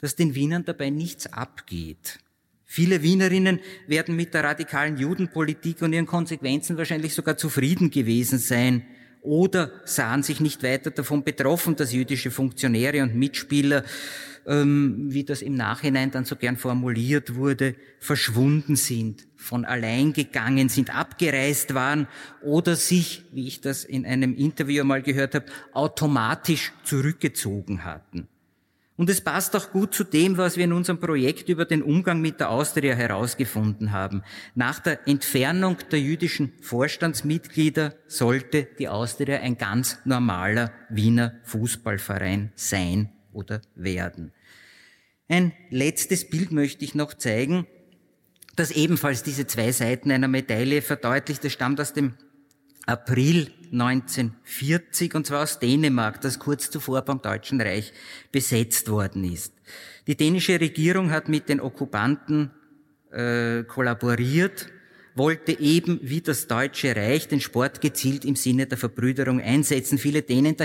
dass 0.00 0.14
den 0.14 0.36
Wienern 0.36 0.64
dabei 0.64 0.90
nichts 0.90 1.26
abgeht. 1.32 2.20
Viele 2.64 3.02
Wienerinnen 3.02 3.58
werden 3.88 4.14
mit 4.14 4.32
der 4.32 4.44
radikalen 4.44 4.96
Judenpolitik 4.96 5.82
und 5.82 5.92
ihren 5.92 6.06
Konsequenzen 6.06 6.76
wahrscheinlich 6.76 7.14
sogar 7.14 7.36
zufrieden 7.36 7.90
gewesen 7.90 8.38
sein 8.38 8.84
oder 9.26 9.72
sahen 9.84 10.22
sich 10.22 10.40
nicht 10.40 10.62
weiter 10.62 10.90
davon 10.90 11.24
betroffen, 11.24 11.76
dass 11.76 11.92
jüdische 11.92 12.30
Funktionäre 12.30 13.02
und 13.02 13.14
Mitspieler, 13.14 13.84
ähm, 14.46 15.06
wie 15.08 15.24
das 15.24 15.42
im 15.42 15.54
Nachhinein 15.54 16.12
dann 16.12 16.24
so 16.24 16.36
gern 16.36 16.56
formuliert 16.56 17.34
wurde, 17.34 17.74
verschwunden 17.98 18.76
sind, 18.76 19.26
von 19.36 19.64
allein 19.64 20.12
gegangen 20.12 20.68
sind, 20.68 20.94
abgereist 20.94 21.74
waren 21.74 22.06
oder 22.42 22.76
sich, 22.76 23.24
wie 23.32 23.48
ich 23.48 23.60
das 23.60 23.84
in 23.84 24.06
einem 24.06 24.34
Interview 24.34 24.84
mal 24.84 25.02
gehört 25.02 25.34
habe, 25.34 25.46
automatisch 25.72 26.72
zurückgezogen 26.84 27.84
hatten. 27.84 28.28
Und 28.96 29.10
es 29.10 29.20
passt 29.20 29.54
auch 29.54 29.72
gut 29.72 29.94
zu 29.94 30.04
dem, 30.04 30.38
was 30.38 30.56
wir 30.56 30.64
in 30.64 30.72
unserem 30.72 30.98
Projekt 30.98 31.48
über 31.50 31.66
den 31.66 31.82
Umgang 31.82 32.20
mit 32.20 32.40
der 32.40 32.50
Austria 32.50 32.94
herausgefunden 32.94 33.92
haben. 33.92 34.22
Nach 34.54 34.78
der 34.78 35.06
Entfernung 35.06 35.76
der 35.90 36.00
jüdischen 36.00 36.52
Vorstandsmitglieder 36.62 37.94
sollte 38.06 38.66
die 38.78 38.88
Austria 38.88 39.40
ein 39.40 39.58
ganz 39.58 39.98
normaler 40.06 40.72
Wiener 40.88 41.34
Fußballverein 41.44 42.52
sein 42.54 43.10
oder 43.32 43.60
werden. 43.74 44.32
Ein 45.28 45.52
letztes 45.70 46.30
Bild 46.30 46.52
möchte 46.52 46.84
ich 46.84 46.94
noch 46.94 47.12
zeigen, 47.12 47.66
das 48.54 48.70
ebenfalls 48.70 49.22
diese 49.22 49.46
zwei 49.46 49.72
Seiten 49.72 50.10
einer 50.10 50.28
Medaille 50.28 50.80
verdeutlicht. 50.80 51.44
Es 51.44 51.52
stammt 51.52 51.80
aus 51.80 51.92
dem 51.92 52.14
April 52.86 53.52
1940 53.72 55.14
und 55.14 55.26
zwar 55.26 55.42
aus 55.42 55.58
Dänemark, 55.58 56.20
das 56.20 56.38
kurz 56.38 56.70
zuvor 56.70 57.02
beim 57.02 57.20
Deutschen 57.20 57.60
Reich 57.60 57.92
besetzt 58.32 58.90
worden 58.90 59.24
ist. 59.24 59.52
Die 60.06 60.16
dänische 60.16 60.60
Regierung 60.60 61.10
hat 61.10 61.28
mit 61.28 61.48
den 61.48 61.60
Okkupanten 61.60 62.50
äh, 63.10 63.64
kollaboriert 63.64 64.68
wollte 65.16 65.58
eben 65.58 65.98
wie 66.02 66.20
das 66.20 66.46
Deutsche 66.46 66.94
Reich 66.94 67.26
den 67.26 67.40
Sport 67.40 67.80
gezielt 67.80 68.24
im 68.24 68.36
Sinne 68.36 68.66
der 68.66 68.76
Verbrüderung 68.76 69.40
einsetzen. 69.40 69.96
Viele 69.96 70.22
Dänen 70.22 70.56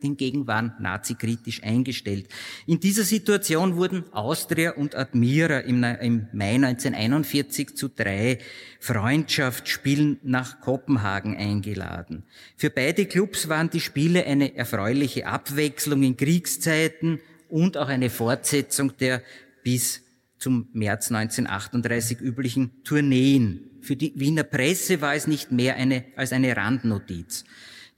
hingegen 0.00 0.48
waren 0.48 0.72
nazikritisch 0.80 1.62
eingestellt. 1.62 2.26
In 2.66 2.80
dieser 2.80 3.04
Situation 3.04 3.76
wurden 3.76 4.12
Austria 4.12 4.72
und 4.72 4.96
Admira 4.96 5.60
im, 5.60 5.84
im 5.84 6.26
Mai 6.32 6.56
1941 6.56 7.76
zu 7.76 7.88
drei 7.88 8.38
Freundschaftsspielen 8.80 10.18
nach 10.24 10.60
Kopenhagen 10.60 11.36
eingeladen. 11.36 12.24
Für 12.56 12.70
beide 12.70 13.06
Clubs 13.06 13.48
waren 13.48 13.70
die 13.70 13.80
Spiele 13.80 14.26
eine 14.26 14.56
erfreuliche 14.56 15.26
Abwechslung 15.26 16.02
in 16.02 16.16
Kriegszeiten 16.16 17.20
und 17.48 17.76
auch 17.76 17.88
eine 17.88 18.10
Fortsetzung 18.10 18.96
der 18.96 19.22
bis 19.62 20.02
zum 20.38 20.68
März 20.72 21.12
1938 21.12 22.20
üblichen 22.20 22.82
Tourneen 22.82 23.69
für 23.82 23.96
die 23.96 24.12
Wiener 24.16 24.44
Presse 24.44 25.00
war 25.00 25.14
es 25.14 25.26
nicht 25.26 25.52
mehr 25.52 25.76
eine, 25.76 26.04
als 26.16 26.32
eine 26.32 26.56
Randnotiz. 26.56 27.44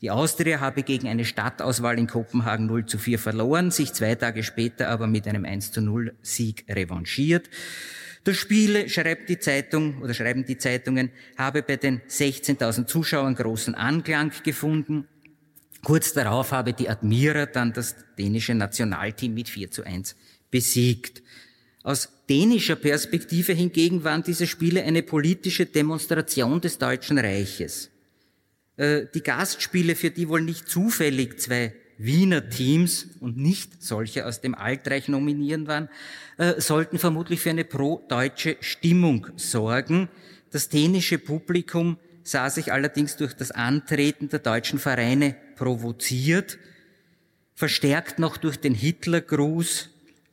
Die 0.00 0.10
Austria 0.10 0.58
habe 0.58 0.82
gegen 0.82 1.06
eine 1.06 1.24
Stadtauswahl 1.24 1.96
in 1.98 2.08
Kopenhagen 2.08 2.66
0 2.66 2.86
zu 2.86 2.98
4 2.98 3.20
verloren, 3.20 3.70
sich 3.70 3.92
zwei 3.92 4.16
Tage 4.16 4.42
später 4.42 4.88
aber 4.88 5.06
mit 5.06 5.28
einem 5.28 5.44
1 5.44 5.70
zu 5.70 5.80
0 5.80 6.14
Sieg 6.22 6.64
revanchiert. 6.68 7.48
Das 8.24 8.36
Spiel, 8.36 8.88
schreibt 8.88 9.28
die 9.28 9.38
Zeitung 9.38 10.00
oder 10.02 10.12
schreiben 10.14 10.44
die 10.44 10.58
Zeitungen, 10.58 11.10
habe 11.36 11.62
bei 11.62 11.76
den 11.76 12.00
16.000 12.02 12.86
Zuschauern 12.86 13.34
großen 13.34 13.74
Anklang 13.74 14.32
gefunden. 14.44 15.06
Kurz 15.84 16.12
darauf 16.12 16.52
habe 16.52 16.72
die 16.72 16.88
Admira 16.88 17.46
dann 17.46 17.72
das 17.72 17.96
dänische 18.18 18.54
Nationalteam 18.54 19.34
mit 19.34 19.48
4 19.48 19.70
zu 19.70 19.84
1 19.84 20.16
besiegt. 20.50 21.22
Aus 21.82 22.08
dänischer 22.32 22.76
Perspektive 22.76 23.52
hingegen 23.52 24.04
waren 24.04 24.22
diese 24.22 24.46
Spiele 24.46 24.82
eine 24.84 25.02
politische 25.02 25.66
Demonstration 25.66 26.62
des 26.62 26.78
Deutschen 26.78 27.18
Reiches. 27.18 27.90
Äh, 28.78 29.02
die 29.14 29.22
Gastspiele, 29.22 29.94
für 29.96 30.10
die 30.10 30.30
wohl 30.30 30.40
nicht 30.40 30.66
zufällig 30.66 31.38
zwei 31.38 31.74
Wiener 31.98 32.48
Teams 32.48 33.06
und 33.20 33.36
nicht 33.36 33.82
solche 33.82 34.26
aus 34.26 34.40
dem 34.40 34.54
Altreich 34.54 35.08
nominieren 35.08 35.66
waren, 35.66 35.90
äh, 36.38 36.58
sollten 36.58 36.98
vermutlich 36.98 37.40
für 37.40 37.50
eine 37.50 37.66
pro-deutsche 37.66 38.56
Stimmung 38.60 39.26
sorgen. 39.36 40.08
Das 40.50 40.70
dänische 40.70 41.18
Publikum 41.18 41.98
sah 42.22 42.48
sich 42.48 42.72
allerdings 42.72 43.16
durch 43.16 43.34
das 43.34 43.50
Antreten 43.50 44.30
der 44.30 44.38
deutschen 44.38 44.78
Vereine 44.78 45.36
provoziert, 45.56 46.58
verstärkt 47.54 48.18
noch 48.18 48.38
durch 48.38 48.56
den 48.56 48.74
Hitlergruß, 48.74 49.90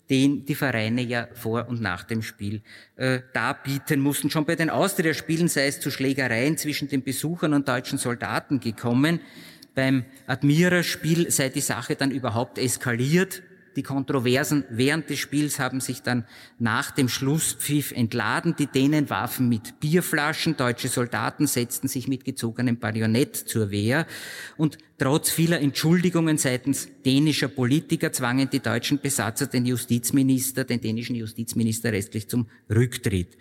den 0.09 0.45
die 0.45 0.55
Vereine 0.55 1.01
ja 1.01 1.27
vor 1.33 1.67
und 1.67 1.81
nach 1.81 2.03
dem 2.03 2.21
Spiel 2.21 2.61
äh, 2.95 3.19
darbieten 3.33 3.99
mussten. 3.99 4.29
Schon 4.29 4.45
bei 4.45 4.55
den 4.55 4.69
Austria-Spielen 4.69 5.47
sei 5.47 5.67
es 5.67 5.79
zu 5.79 5.91
Schlägereien 5.91 6.57
zwischen 6.57 6.87
den 6.87 7.03
Besuchern 7.03 7.53
und 7.53 7.67
deutschen 7.67 7.97
Soldaten 7.97 8.59
gekommen. 8.59 9.19
Beim 9.75 10.05
Admira-Spiel 10.27 11.29
sei 11.31 11.49
die 11.49 11.61
Sache 11.61 11.95
dann 11.95 12.11
überhaupt 12.11 12.57
eskaliert. 12.57 13.43
Die 13.75 13.83
Kontroversen 13.83 14.65
während 14.69 15.09
des 15.09 15.19
Spiels 15.19 15.59
haben 15.59 15.79
sich 15.79 16.01
dann 16.01 16.25
nach 16.57 16.91
dem 16.91 17.09
Schlusspfiff 17.09 17.91
entladen. 17.91 18.55
Die 18.57 18.67
Dänen 18.67 19.09
warfen 19.09 19.49
mit 19.49 19.79
Bierflaschen, 19.79 20.57
deutsche 20.57 20.87
Soldaten 20.87 21.47
setzten 21.47 21.87
sich 21.87 22.07
mit 22.07 22.25
gezogenem 22.25 22.79
Bajonett 22.79 23.35
zur 23.35 23.71
Wehr 23.71 24.07
und 24.57 24.77
trotz 24.97 25.29
vieler 25.29 25.61
Entschuldigungen 25.61 26.37
seitens 26.37 26.89
dänischer 27.05 27.47
Politiker 27.47 28.11
zwangen 28.11 28.49
die 28.49 28.59
deutschen 28.59 28.99
Besatzer 28.99 29.47
den 29.47 29.65
Justizminister, 29.65 30.63
den 30.63 30.81
dänischen 30.81 31.15
Justizminister 31.15 31.91
restlich 31.91 32.27
zum 32.27 32.47
Rücktritt. 32.69 33.37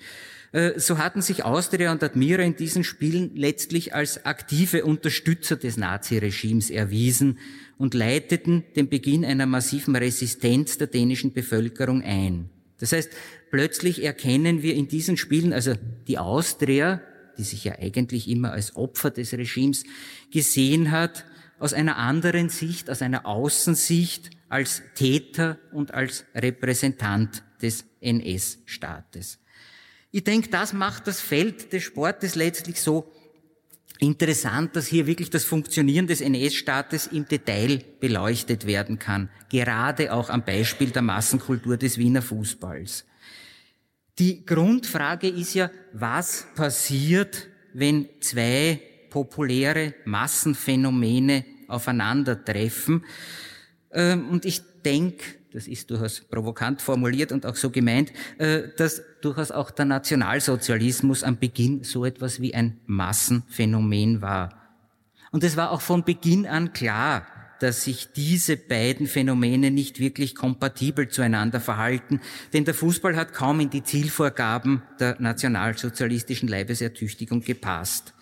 Äh, 0.53 0.79
so 0.79 0.99
hatten 0.99 1.23
sich 1.23 1.45
Austria 1.45 1.93
und 1.93 2.03
Admira 2.03 2.43
in 2.43 2.57
diesen 2.57 2.85
Spielen 2.85 3.33
letztlich 3.35 3.95
als 3.95 4.25
aktive 4.25 4.85
Unterstützer 4.85 5.57
des 5.57 5.77
Naziregimes 5.77 6.71
erwiesen 6.71 7.39
und 7.79 7.95
leiteten 7.95 8.65
den 8.77 8.89
Beginn 8.89 9.25
einer 9.25 9.47
massiven 9.47 9.97
Resistenz 9.97 10.79
der 10.79 10.89
dänischen 10.89 11.33
Bevölkerung 11.33 12.03
ein. 12.03 12.51
Das 12.79 12.93
heißt, 12.93 13.11
plötzlich 13.51 14.05
erkennen 14.05 14.63
wir 14.63 14.75
in 14.75 14.89
diesen 14.89 15.17
Spielen, 15.17 15.53
also 15.53 15.75
die 16.07 16.19
Austria, 16.19 17.01
die 17.39 17.45
sich 17.45 17.65
ja 17.65 17.79
eigentlich 17.79 18.29
immer 18.29 18.53
als 18.53 18.77
Opfer 18.77 19.11
des 19.11 19.33
Regimes 19.33 19.85
gesehen 20.31 20.91
hat, 20.91 21.25
aus 21.59 21.73
einer 21.73 21.97
anderen 21.97 22.49
Sicht, 22.49 22.91
aus 22.91 23.03
einer 23.03 23.27
Außensicht, 23.27 24.31
als 24.49 24.83
Täter 24.95 25.59
und 25.73 25.93
als 25.93 26.25
Repräsentant 26.35 27.43
des 27.61 27.85
NS-Staates. 28.01 29.39
Ich 30.11 30.25
denke, 30.25 30.49
das 30.49 30.73
macht 30.73 31.07
das 31.07 31.21
Feld 31.21 31.73
des 31.73 31.83
Sportes 31.83 32.35
letztlich 32.35 32.81
so 32.81 33.13
interessant, 33.99 34.77
dass 34.77 34.87
hier 34.87 35.07
wirklich 35.07 35.31
das 35.31 35.45
Funktionieren 35.45 36.07
des 36.07 36.21
NS-Staates 36.21 37.09
im 37.09 37.27
Detail 37.27 37.83
beleuchtet 38.01 38.67
werden 38.67 38.99
kann, 38.99 39.31
gerade 39.51 40.13
auch 40.13 40.31
am 40.31 40.45
Beispiel 40.45 40.91
der 40.91 41.03
Massenkultur 41.03 41.77
des 41.77 41.99
Wiener 41.99 42.23
Fußballs. 42.23 43.05
Die 44.19 44.45
Grundfrage 44.45 45.29
ist 45.29 45.55
ja, 45.55 45.71
was 45.93 46.47
passiert, 46.57 47.47
wenn 47.73 48.09
zwei 48.21 48.81
populäre 49.11 49.95
Massenphänomene 50.05 51.45
aufeinandertreffen? 51.69 53.05
Ähm, 53.93 54.29
und 54.29 54.45
ich 54.45 54.61
denke, 54.85 55.38
das 55.59 55.67
ist 55.67 55.91
durchaus 55.91 56.21
provokant 56.21 56.81
formuliert 56.81 57.33
und 57.33 57.45
auch 57.45 57.57
so 57.57 57.71
gemeint, 57.71 58.13
äh, 58.39 58.69
dass 58.77 59.03
durchaus 59.21 59.51
auch 59.51 59.73
der 59.73 59.87
Nationalsozialismus 59.87 61.25
am 61.25 61.37
Beginn 61.37 61.83
so 61.83 62.05
etwas 62.05 62.41
wie 62.41 62.55
ein 62.55 62.79
Massenphänomen 62.87 64.23
war. 64.23 64.51
Und 65.33 65.43
es 65.43 65.57
war 65.57 65.73
auch 65.73 65.81
von 65.81 66.05
Beginn 66.05 66.47
an 66.47 66.73
klar, 66.73 67.27
dass 67.59 67.83
sich 67.83 68.13
diese 68.13 68.57
beiden 68.57 69.09
Phänomene 69.09 69.73
nicht 69.73 69.99
wirklich 69.99 70.37
kompatibel 70.37 71.09
zueinander 71.09 71.59
verhalten, 71.59 72.21
denn 72.53 72.65
der 72.65 72.75
Fußball 72.75 73.17
hat 73.17 73.33
kaum 73.33 73.59
in 73.59 73.69
die 73.69 73.83
Zielvorgaben 73.83 74.85
der 75.01 75.17
nationalsozialistischen 75.21 76.49
Leibesertüchtigung 76.49 77.41
gepasst. 77.41 78.15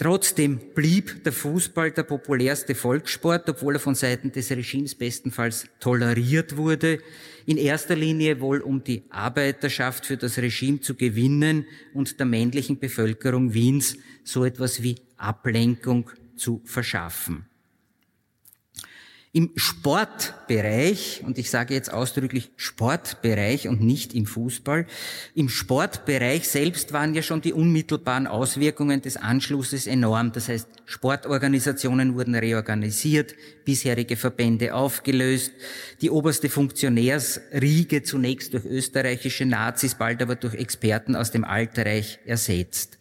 Trotzdem 0.00 0.60
blieb 0.76 1.24
der 1.24 1.32
Fußball 1.32 1.90
der 1.90 2.04
populärste 2.04 2.76
Volkssport, 2.76 3.48
obwohl 3.48 3.74
er 3.74 3.80
von 3.80 3.96
Seiten 3.96 4.30
des 4.30 4.48
Regimes 4.52 4.94
bestenfalls 4.94 5.66
toleriert 5.80 6.56
wurde. 6.56 7.00
In 7.46 7.56
erster 7.56 7.96
Linie 7.96 8.40
wohl, 8.40 8.60
um 8.60 8.84
die 8.84 9.02
Arbeiterschaft 9.10 10.06
für 10.06 10.16
das 10.16 10.38
Regime 10.38 10.78
zu 10.78 10.94
gewinnen 10.94 11.66
und 11.94 12.20
der 12.20 12.26
männlichen 12.26 12.78
Bevölkerung 12.78 13.54
Wiens 13.54 13.96
so 14.22 14.44
etwas 14.44 14.84
wie 14.84 15.00
Ablenkung 15.16 16.08
zu 16.36 16.62
verschaffen. 16.64 17.46
Im 19.38 19.52
Sportbereich, 19.54 21.22
und 21.24 21.38
ich 21.38 21.48
sage 21.48 21.72
jetzt 21.72 21.92
ausdrücklich 21.92 22.50
Sportbereich 22.56 23.68
und 23.68 23.80
nicht 23.80 24.12
im 24.12 24.26
Fußball, 24.26 24.84
im 25.36 25.48
Sportbereich 25.48 26.48
selbst 26.48 26.92
waren 26.92 27.14
ja 27.14 27.22
schon 27.22 27.40
die 27.40 27.52
unmittelbaren 27.52 28.26
Auswirkungen 28.26 29.00
des 29.00 29.16
Anschlusses 29.16 29.86
enorm. 29.86 30.32
Das 30.32 30.48
heißt, 30.48 30.66
Sportorganisationen 30.86 32.16
wurden 32.16 32.34
reorganisiert, 32.34 33.36
bisherige 33.64 34.16
Verbände 34.16 34.74
aufgelöst, 34.74 35.52
die 36.00 36.10
oberste 36.10 36.48
Funktionärsriege 36.48 38.02
zunächst 38.02 38.54
durch 38.54 38.64
österreichische 38.64 39.46
Nazis, 39.46 39.94
bald 39.94 40.20
aber 40.20 40.34
durch 40.34 40.54
Experten 40.54 41.14
aus 41.14 41.30
dem 41.30 41.44
Alterreich 41.44 42.18
ersetzt. 42.26 42.98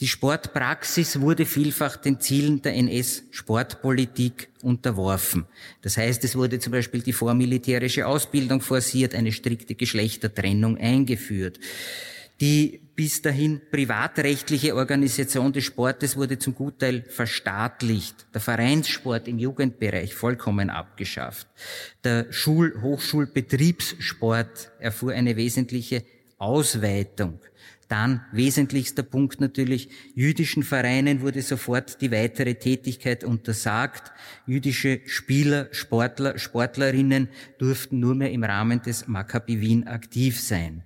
Die 0.00 0.06
Sportpraxis 0.06 1.20
wurde 1.20 1.44
vielfach 1.44 1.96
den 1.96 2.20
Zielen 2.20 2.62
der 2.62 2.74
NS-Sportpolitik 2.74 4.48
unterworfen. 4.62 5.46
Das 5.82 5.96
heißt, 5.96 6.22
es 6.22 6.36
wurde 6.36 6.60
zum 6.60 6.70
Beispiel 6.72 7.02
die 7.02 7.12
vormilitärische 7.12 8.06
Ausbildung 8.06 8.60
forciert, 8.60 9.16
eine 9.16 9.32
strikte 9.32 9.74
Geschlechtertrennung 9.74 10.78
eingeführt. 10.78 11.58
Die 12.40 12.80
bis 12.94 13.22
dahin 13.22 13.60
privatrechtliche 13.72 14.76
Organisation 14.76 15.52
des 15.52 15.64
Sportes 15.64 16.16
wurde 16.16 16.38
zum 16.38 16.54
Gutteil 16.54 17.02
verstaatlicht. 17.08 18.28
Der 18.32 18.40
Vereinssport 18.40 19.26
im 19.26 19.40
Jugendbereich 19.40 20.14
vollkommen 20.14 20.70
abgeschafft. 20.70 21.48
Der 22.04 22.32
Schul-Hochschulbetriebssport 22.32 24.70
erfuhr 24.78 25.14
eine 25.14 25.34
wesentliche 25.34 26.04
Ausweitung. 26.38 27.40
Dann 27.88 28.20
wesentlichster 28.32 29.02
Punkt 29.02 29.40
natürlich, 29.40 29.88
jüdischen 30.14 30.62
Vereinen 30.62 31.22
wurde 31.22 31.40
sofort 31.40 32.02
die 32.02 32.12
weitere 32.12 32.54
Tätigkeit 32.54 33.24
untersagt. 33.24 34.12
Jüdische 34.46 35.00
Spieler, 35.06 35.68
Sportler, 35.72 36.38
Sportlerinnen 36.38 37.28
durften 37.58 37.98
nur 37.98 38.14
mehr 38.14 38.30
im 38.30 38.44
Rahmen 38.44 38.82
des 38.82 39.08
Maccabi 39.08 39.62
Wien 39.62 39.86
aktiv 39.86 40.38
sein. 40.38 40.84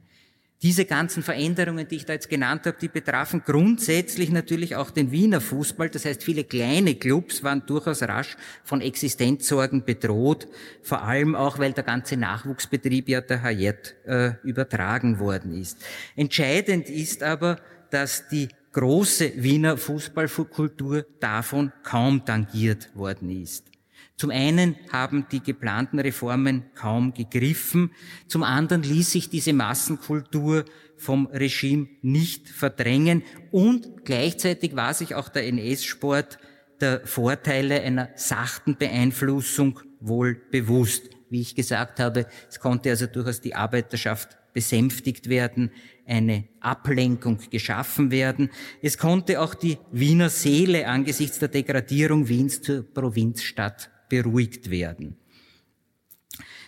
Diese 0.62 0.84
ganzen 0.84 1.24
Veränderungen, 1.24 1.88
die 1.88 1.96
ich 1.96 2.06
da 2.06 2.12
jetzt 2.12 2.30
genannt 2.30 2.66
habe, 2.66 2.76
die 2.80 2.86
betrafen 2.86 3.42
grundsätzlich 3.44 4.30
natürlich 4.30 4.76
auch 4.76 4.92
den 4.92 5.10
Wiener 5.10 5.40
Fußball. 5.40 5.88
Das 5.88 6.04
heißt, 6.04 6.22
viele 6.22 6.44
kleine 6.44 6.94
Clubs 6.94 7.42
waren 7.42 7.66
durchaus 7.66 8.02
rasch 8.02 8.36
von 8.62 8.80
Existenzsorgen 8.80 9.84
bedroht, 9.84 10.46
vor 10.80 11.02
allem 11.02 11.34
auch, 11.34 11.58
weil 11.58 11.72
der 11.72 11.82
ganze 11.82 12.16
Nachwuchsbetrieb 12.16 13.08
ja 13.08 13.20
der 13.20 13.42
Hayat 13.42 13.96
äh, 14.06 14.34
übertragen 14.44 15.18
worden 15.18 15.60
ist. 15.60 15.78
Entscheidend 16.14 16.88
ist 16.88 17.24
aber, 17.24 17.58
dass 17.90 18.28
die 18.28 18.48
große 18.70 19.32
Wiener 19.42 19.76
Fußballkultur 19.76 21.04
davon 21.18 21.72
kaum 21.82 22.24
tangiert 22.24 22.94
worden 22.94 23.30
ist. 23.30 23.71
Zum 24.16 24.30
einen 24.30 24.76
haben 24.92 25.26
die 25.32 25.42
geplanten 25.42 25.98
Reformen 25.98 26.64
kaum 26.74 27.14
gegriffen, 27.14 27.90
zum 28.28 28.42
anderen 28.42 28.82
ließ 28.82 29.10
sich 29.10 29.30
diese 29.30 29.52
Massenkultur 29.52 30.64
vom 30.96 31.26
Regime 31.26 31.88
nicht 32.02 32.48
verdrängen 32.48 33.22
und 33.50 34.04
gleichzeitig 34.04 34.76
war 34.76 34.94
sich 34.94 35.14
auch 35.14 35.28
der 35.28 35.46
NS-Sport 35.46 36.38
der 36.80 37.06
Vorteile 37.06 37.80
einer 37.82 38.10
sachten 38.16 38.76
Beeinflussung 38.76 39.80
wohl 40.00 40.34
bewusst. 40.50 41.10
Wie 41.30 41.40
ich 41.40 41.54
gesagt 41.54 42.00
habe, 42.00 42.26
es 42.50 42.60
konnte 42.60 42.90
also 42.90 43.06
durchaus 43.06 43.40
die 43.40 43.54
Arbeiterschaft 43.54 44.36
besänftigt 44.52 45.28
werden, 45.28 45.70
eine 46.06 46.44
Ablenkung 46.60 47.38
geschaffen 47.50 48.10
werden. 48.10 48.50
Es 48.80 48.98
konnte 48.98 49.40
auch 49.40 49.54
die 49.54 49.78
Wiener 49.92 50.30
Seele 50.30 50.86
angesichts 50.86 51.38
der 51.38 51.48
Degradierung 51.48 52.28
Wiens 52.28 52.60
zur 52.60 52.82
Provinzstadt 52.82 53.90
beruhigt 54.08 54.70
werden. 54.70 55.16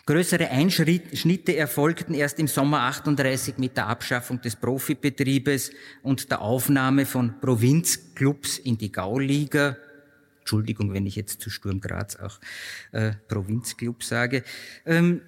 Größere 0.06 0.50
Einschnitte 0.50 1.56
erfolgten 1.56 2.12
erst 2.12 2.38
im 2.38 2.46
Sommer 2.46 2.80
38 2.80 3.56
mit 3.56 3.78
der 3.78 3.86
Abschaffung 3.86 4.38
des 4.42 4.54
Profibetriebes 4.54 5.70
und 6.02 6.30
der 6.30 6.42
Aufnahme 6.42 7.06
von 7.06 7.40
Provinzclubs 7.40 8.58
in 8.58 8.76
die 8.76 8.92
Gauliga. 8.92 9.78
Entschuldigung, 10.40 10.92
wenn 10.92 11.06
ich 11.06 11.16
jetzt 11.16 11.40
zu 11.40 11.48
Sturm 11.48 11.80
Graz 11.80 12.16
auch 12.16 12.38
äh, 12.92 13.12
Provinzclub 13.28 14.04
sage. 14.04 14.44
Ähm, 14.84 15.22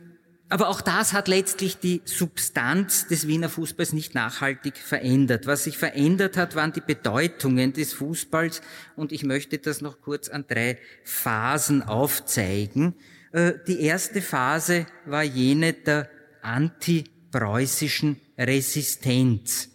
aber 0.48 0.68
auch 0.68 0.80
das 0.80 1.12
hat 1.12 1.26
letztlich 1.26 1.78
die 1.78 2.02
Substanz 2.04 3.08
des 3.08 3.26
Wiener 3.26 3.48
Fußballs 3.48 3.92
nicht 3.92 4.14
nachhaltig 4.14 4.76
verändert. 4.76 5.46
Was 5.46 5.64
sich 5.64 5.76
verändert 5.76 6.36
hat, 6.36 6.54
waren 6.54 6.72
die 6.72 6.80
Bedeutungen 6.80 7.72
des 7.72 7.92
Fußballs 7.94 8.62
und 8.94 9.10
ich 9.10 9.24
möchte 9.24 9.58
das 9.58 9.80
noch 9.80 10.00
kurz 10.00 10.28
an 10.28 10.44
drei 10.46 10.78
Phasen 11.02 11.82
aufzeigen. 11.82 12.94
Äh, 13.32 13.54
die 13.66 13.80
erste 13.80 14.22
Phase 14.22 14.86
war 15.04 15.24
jene 15.24 15.72
der 15.72 16.08
antipreußischen 16.42 18.20
Resistenz. 18.38 19.70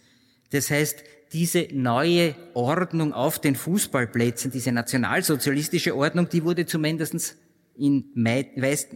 Das 0.52 0.70
heißt, 0.70 1.04
diese 1.34 1.68
neue 1.72 2.34
Ordnung 2.54 3.12
auf 3.12 3.38
den 3.38 3.56
Fußballplätzen, 3.56 4.50
diese 4.50 4.72
nationalsozialistische 4.72 5.94
Ordnung, 5.96 6.28
die 6.28 6.44
wurde 6.44 6.64
zumindest 6.64 7.36
in, 7.76 8.12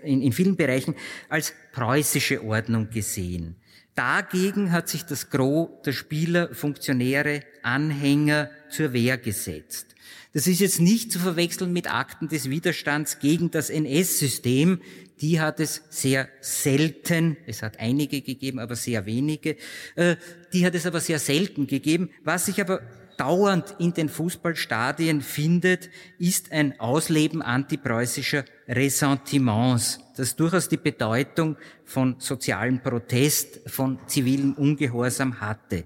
in, 0.03 0.33
vielen 0.33 0.57
Bereichen 0.57 0.95
als 1.29 1.53
preußische 1.73 2.45
Ordnung 2.45 2.91
gesehen. 2.91 3.57
Dagegen 3.95 4.73
hat 4.73 4.89
sich 4.89 5.05
das 5.05 5.31
Gros 5.31 5.71
der 5.85 5.93
Spieler, 5.93 6.55
Funktionäre, 6.55 7.43
Anhänger 7.62 8.51
zur 8.69 8.93
Wehr 8.93 9.17
gesetzt. 9.17 9.95
Das 10.35 10.47
ist 10.47 10.61
jetzt 10.61 10.81
nicht 10.81 11.11
zu 11.11 11.19
verwechseln 11.19 11.73
mit 11.73 11.91
Akten 11.91 12.29
des 12.29 12.51
Widerstands 12.51 13.21
gegen 13.21 13.51
das 13.51 13.71
NS-System. 13.71 14.83
Die 15.23 15.41
hat 15.41 15.61
es 15.61 15.83
sehr 15.89 16.29
selten, 16.43 17.39
es 17.47 17.62
hat 17.62 17.81
einige 17.81 18.21
gegeben, 18.21 18.59
aber 18.59 18.77
sehr 18.77 19.07
wenige, 19.07 19.57
äh, 19.95 20.17
die 20.53 20.67
hat 20.67 20.75
es 20.75 20.85
aber 20.85 21.01
sehr 21.01 21.19
selten 21.19 21.67
gegeben. 21.67 22.11
Was 22.23 22.45
sich 22.45 22.61
aber 22.61 22.83
dauernd 23.17 23.75
in 23.79 23.93
den 23.93 24.09
Fußballstadien 24.09 25.21
findet, 25.21 25.91
ist 26.19 26.53
ein 26.53 26.79
Ausleben 26.81 27.43
antipreußischer 27.43 28.45
Ressentiments, 28.69 30.01
das 30.17 30.37
durchaus 30.37 30.69
die 30.69 30.77
Bedeutung 30.77 31.57
von 31.85 32.17
sozialem 32.19 32.81
Protest, 32.81 33.61
von 33.67 33.99
zivilem 34.07 34.55
Ungehorsam 34.55 35.41
hatte. 35.41 35.85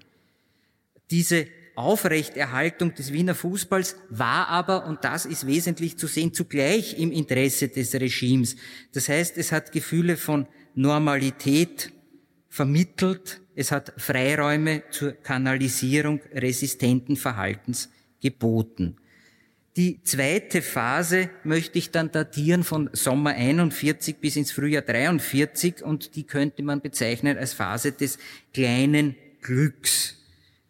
Diese 1.10 1.46
Aufrechterhaltung 1.74 2.94
des 2.94 3.12
Wiener 3.12 3.34
Fußballs 3.34 3.96
war 4.10 4.48
aber, 4.48 4.86
und 4.86 5.04
das 5.04 5.24
ist 5.24 5.46
wesentlich 5.46 5.96
zu 5.96 6.06
sehen, 6.06 6.34
zugleich 6.34 6.98
im 6.98 7.10
Interesse 7.10 7.68
des 7.68 7.94
Regimes. 7.94 8.56
Das 8.92 9.08
heißt, 9.08 9.38
es 9.38 9.50
hat 9.50 9.72
Gefühle 9.72 10.16
von 10.16 10.46
Normalität 10.74 11.92
vermittelt, 12.48 13.40
es 13.60 13.72
hat 13.72 13.92
Freiräume 13.98 14.84
zur 14.90 15.12
Kanalisierung 15.12 16.22
resistenten 16.32 17.16
Verhaltens 17.16 17.90
geboten. 18.22 18.96
Die 19.76 20.02
zweite 20.02 20.62
Phase 20.62 21.28
möchte 21.44 21.78
ich 21.78 21.90
dann 21.90 22.10
datieren 22.10 22.64
von 22.64 22.88
Sommer 22.94 23.30
41 23.30 24.16
bis 24.16 24.36
ins 24.36 24.50
Frühjahr 24.50 24.80
43 24.80 25.82
und 25.82 26.16
die 26.16 26.24
könnte 26.24 26.62
man 26.62 26.80
bezeichnen 26.80 27.36
als 27.36 27.52
Phase 27.52 27.92
des 27.92 28.18
kleinen 28.54 29.14
Glücks. 29.42 30.19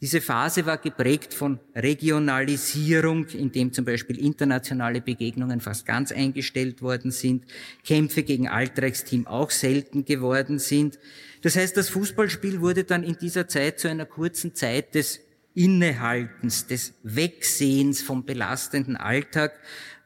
Diese 0.03 0.23
Phase 0.23 0.65
war 0.65 0.79
geprägt 0.79 1.35
von 1.35 1.61
Regionalisierung, 1.75 3.27
indem 3.27 3.75
zum 3.75 3.85
Beispiel 3.85 4.19
internationale 4.19 5.03
Begegnungen 5.03 5.61
fast 5.61 5.85
ganz 5.85 6.11
eingestellt 6.11 6.81
worden 6.81 7.11
sind, 7.11 7.45
Kämpfe 7.85 8.23
gegen 8.23 8.49
Altreichsteam 8.49 9.27
auch 9.27 9.51
selten 9.51 10.07
geworden 10.07 10.59
sind. 10.59 10.99
Das 11.43 11.57
heißt, 11.57 11.77
das 11.77 11.91
Fußballspiel 11.91 12.63
wurde 12.63 12.85
dann 12.85 13.03
in 13.03 13.19
dieser 13.19 13.47
Zeit 13.47 13.79
zu 13.79 13.89
einer 13.89 14.07
kurzen 14.07 14.55
Zeit 14.55 14.95
des 14.95 15.21
Innehaltens, 15.55 16.67
des 16.67 16.95
Wegsehens 17.03 18.01
vom 18.01 18.25
belastenden 18.25 18.97
Alltag, 18.97 19.53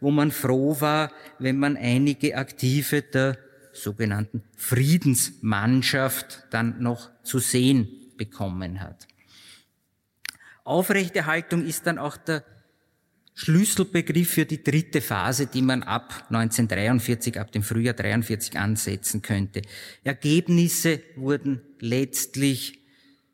wo 0.00 0.10
man 0.10 0.32
froh 0.32 0.80
war, 0.80 1.12
wenn 1.38 1.56
man 1.56 1.76
einige 1.76 2.36
Aktive 2.36 3.02
der 3.02 3.38
sogenannten 3.72 4.42
Friedensmannschaft 4.56 6.48
dann 6.50 6.82
noch 6.82 7.10
zu 7.22 7.38
sehen 7.38 7.86
bekommen 8.16 8.80
hat. 8.80 9.06
Aufrechterhaltung 10.64 11.64
ist 11.64 11.86
dann 11.86 11.98
auch 11.98 12.16
der 12.16 12.42
Schlüsselbegriff 13.34 14.30
für 14.30 14.46
die 14.46 14.62
dritte 14.62 15.00
Phase, 15.00 15.46
die 15.46 15.62
man 15.62 15.82
ab 15.82 16.24
1943, 16.30 17.38
ab 17.38 17.52
dem 17.52 17.62
Frühjahr 17.62 17.94
43 17.94 18.58
ansetzen 18.58 19.22
könnte. 19.22 19.62
Ergebnisse 20.04 21.00
wurden 21.16 21.60
letztlich 21.80 22.78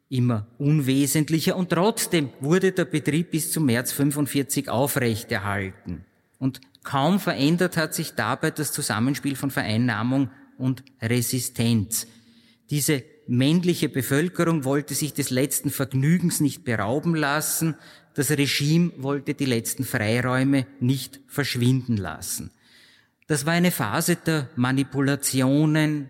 immer 0.09 0.49
unwesentlicher 0.59 1.55
und 1.55 1.71
trotzdem 1.71 2.31
wurde 2.40 2.73
der 2.73 2.87
Betrieb 2.87 3.31
bis 3.31 3.53
zum 3.53 3.66
März 3.66 3.93
45 3.93 4.69
aufrechterhalten. 4.69 6.05
Und 6.38 6.61
kaum 6.83 7.21
verändert 7.21 7.77
hat 7.77 7.95
sich 7.95 8.14
dabei 8.14 8.51
das 8.51 8.73
Zusammenspiel 8.73 9.37
von 9.37 9.51
Vereinnahmung 9.51 10.31
und 10.59 10.83
Resistenz. 11.01 12.07
Diese 12.71 13.05
männliche 13.31 13.88
Bevölkerung 13.88 14.64
wollte 14.64 14.95
sich 14.95 15.14
des 15.14 15.31
letzten 15.31 15.71
Vergnügens 15.71 16.40
nicht 16.40 16.64
berauben 16.64 17.14
lassen, 17.14 17.77
das 18.14 18.31
Regime 18.31 18.93
wollte 18.97 19.35
die 19.35 19.45
letzten 19.45 19.85
Freiräume 19.85 20.66
nicht 20.81 21.21
verschwinden 21.29 21.97
lassen. 21.97 22.51
Das 23.29 23.47
war 23.47 23.53
eine 23.53 23.71
Phase 23.71 24.16
der 24.16 24.51
Manipulationen 24.57 26.09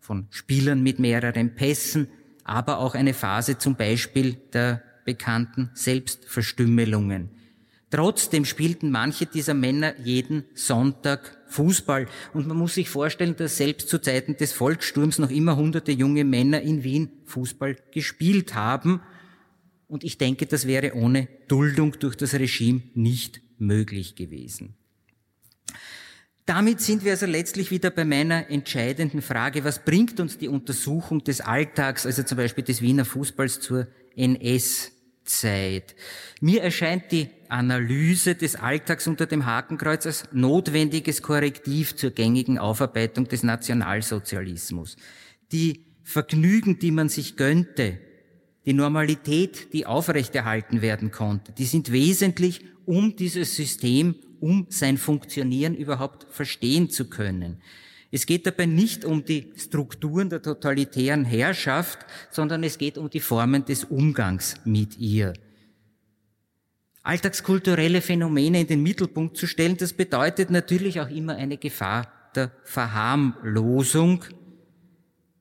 von 0.00 0.26
Spielern 0.30 0.82
mit 0.82 0.98
mehreren 0.98 1.54
Pässen, 1.54 2.08
aber 2.42 2.78
auch 2.78 2.96
eine 2.96 3.14
Phase 3.14 3.58
zum 3.58 3.76
Beispiel 3.76 4.34
der 4.52 4.82
bekannten 5.04 5.70
Selbstverstümmelungen. 5.74 7.30
Trotzdem 7.92 8.46
spielten 8.46 8.90
manche 8.90 9.26
dieser 9.26 9.52
Männer 9.52 9.94
jeden 10.02 10.44
Sonntag 10.54 11.36
Fußball. 11.48 12.08
Und 12.32 12.46
man 12.46 12.56
muss 12.56 12.72
sich 12.72 12.88
vorstellen, 12.88 13.36
dass 13.36 13.58
selbst 13.58 13.90
zu 13.90 14.00
Zeiten 14.00 14.34
des 14.34 14.54
Volkssturms 14.54 15.18
noch 15.18 15.28
immer 15.28 15.56
hunderte 15.56 15.92
junge 15.92 16.24
Männer 16.24 16.62
in 16.62 16.84
Wien 16.84 17.10
Fußball 17.26 17.76
gespielt 17.92 18.54
haben. 18.54 19.02
Und 19.88 20.04
ich 20.04 20.16
denke, 20.16 20.46
das 20.46 20.66
wäre 20.66 20.94
ohne 20.94 21.28
Duldung 21.48 21.98
durch 21.98 22.16
das 22.16 22.32
Regime 22.32 22.80
nicht 22.94 23.42
möglich 23.58 24.16
gewesen. 24.16 24.74
Damit 26.46 26.80
sind 26.80 27.04
wir 27.04 27.12
also 27.12 27.26
letztlich 27.26 27.70
wieder 27.70 27.90
bei 27.90 28.06
meiner 28.06 28.48
entscheidenden 28.48 29.20
Frage, 29.20 29.64
was 29.64 29.84
bringt 29.84 30.18
uns 30.18 30.38
die 30.38 30.48
Untersuchung 30.48 31.24
des 31.24 31.42
Alltags, 31.42 32.06
also 32.06 32.22
zum 32.22 32.38
Beispiel 32.38 32.64
des 32.64 32.80
Wiener 32.80 33.04
Fußballs 33.04 33.60
zur 33.60 33.86
NS 34.16 34.92
Zeit. 35.24 35.94
Mir 36.40 36.62
erscheint 36.62 37.12
die 37.12 37.28
Analyse 37.48 38.34
des 38.34 38.56
Alltags 38.56 39.06
unter 39.06 39.26
dem 39.26 39.46
Hakenkreuz 39.46 40.06
als 40.06 40.24
notwendiges 40.32 41.22
Korrektiv 41.22 41.96
zur 41.96 42.10
gängigen 42.10 42.58
Aufarbeitung 42.58 43.28
des 43.28 43.42
Nationalsozialismus. 43.42 44.96
Die 45.52 45.84
Vergnügen, 46.02 46.78
die 46.78 46.90
man 46.90 47.08
sich 47.08 47.36
gönnte, 47.36 47.98
die 48.64 48.72
Normalität, 48.72 49.72
die 49.72 49.86
aufrechterhalten 49.86 50.82
werden 50.82 51.10
konnte, 51.10 51.52
die 51.52 51.64
sind 51.64 51.92
wesentlich, 51.92 52.64
um 52.86 53.16
dieses 53.16 53.56
System, 53.56 54.16
um 54.40 54.66
sein 54.70 54.98
Funktionieren 54.98 55.74
überhaupt 55.74 56.26
verstehen 56.30 56.90
zu 56.90 57.08
können. 57.08 57.60
Es 58.14 58.26
geht 58.26 58.46
dabei 58.46 58.66
nicht 58.66 59.06
um 59.06 59.24
die 59.24 59.50
Strukturen 59.56 60.28
der 60.28 60.42
totalitären 60.42 61.24
Herrschaft, 61.24 61.98
sondern 62.30 62.62
es 62.62 62.76
geht 62.76 62.98
um 62.98 63.08
die 63.08 63.20
Formen 63.20 63.64
des 63.64 63.84
Umgangs 63.84 64.56
mit 64.66 64.98
ihr. 64.98 65.32
Alltagskulturelle 67.02 68.02
Phänomene 68.02 68.60
in 68.60 68.66
den 68.66 68.82
Mittelpunkt 68.82 69.38
zu 69.38 69.46
stellen, 69.46 69.78
das 69.78 69.94
bedeutet 69.94 70.50
natürlich 70.50 71.00
auch 71.00 71.08
immer 71.08 71.36
eine 71.36 71.56
Gefahr 71.56 72.06
der 72.34 72.52
Verharmlosung. 72.64 74.24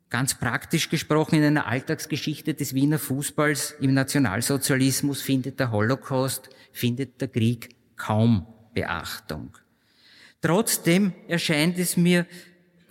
Ganz 0.10 0.34
praktisch 0.40 0.90
gesprochen 0.90 1.36
in 1.36 1.44
einer 1.44 1.68
Alltagsgeschichte 1.68 2.54
des 2.54 2.74
Wiener 2.74 3.00
Fußballs 3.00 3.76
im 3.82 3.94
Nationalsozialismus 3.94 5.22
findet 5.22 5.60
der 5.60 5.72
Holocaust, 5.72 6.50
findet 6.72 7.20
der 7.20 7.28
Krieg 7.28 7.76
kaum 7.98 8.48
Beachtung. 8.74 9.58
Trotzdem 10.42 11.14
erscheint 11.28 11.78
es 11.78 11.98
mir 11.98 12.26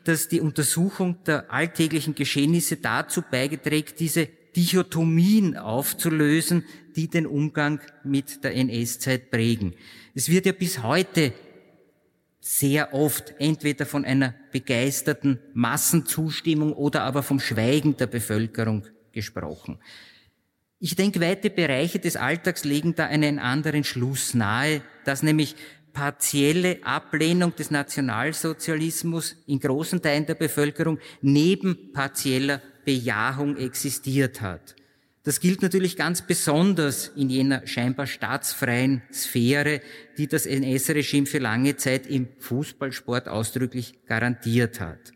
dass 0.04 0.28
die 0.28 0.40
Untersuchung 0.40 1.22
der 1.24 1.52
alltäglichen 1.52 2.14
Geschehnisse 2.14 2.76
dazu 2.76 3.22
beigeträgt, 3.22 4.00
diese 4.00 4.28
Dichotomien 4.56 5.56
aufzulösen, 5.56 6.64
die 6.96 7.08
den 7.08 7.26
Umgang 7.26 7.80
mit 8.04 8.42
der 8.42 8.54
NS-Zeit 8.54 9.30
prägen. 9.30 9.74
Es 10.14 10.28
wird 10.28 10.46
ja 10.46 10.52
bis 10.52 10.82
heute 10.82 11.32
sehr 12.40 12.94
oft 12.94 13.34
entweder 13.38 13.86
von 13.86 14.04
einer 14.04 14.34
begeisterten 14.50 15.38
Massenzustimmung 15.52 16.72
oder 16.72 17.02
aber 17.02 17.22
vom 17.22 17.38
Schweigen 17.38 17.96
der 17.96 18.06
Bevölkerung 18.06 18.86
gesprochen. 19.12 19.78
Ich 20.82 20.96
denke, 20.96 21.20
weite 21.20 21.50
Bereiche 21.50 21.98
des 21.98 22.16
Alltags 22.16 22.64
legen 22.64 22.94
da 22.94 23.04
einen 23.06 23.38
anderen 23.38 23.84
Schluss 23.84 24.32
nahe, 24.32 24.80
dass 25.04 25.22
nämlich 25.22 25.54
partielle 25.92 26.78
Ablehnung 26.82 27.54
des 27.54 27.70
Nationalsozialismus 27.70 29.36
in 29.46 29.60
großen 29.60 30.00
Teilen 30.02 30.26
der 30.26 30.34
Bevölkerung 30.34 30.98
neben 31.20 31.92
partieller 31.92 32.60
Bejahung 32.84 33.56
existiert 33.56 34.40
hat. 34.40 34.76
Das 35.22 35.40
gilt 35.40 35.60
natürlich 35.60 35.96
ganz 35.96 36.26
besonders 36.26 37.08
in 37.08 37.28
jener 37.28 37.66
scheinbar 37.66 38.06
staatsfreien 38.06 39.02
Sphäre, 39.12 39.82
die 40.16 40.28
das 40.28 40.46
NS-Regime 40.46 41.26
für 41.26 41.38
lange 41.38 41.76
Zeit 41.76 42.06
im 42.06 42.28
Fußballsport 42.38 43.28
ausdrücklich 43.28 44.06
garantiert 44.06 44.80
hat. 44.80 45.12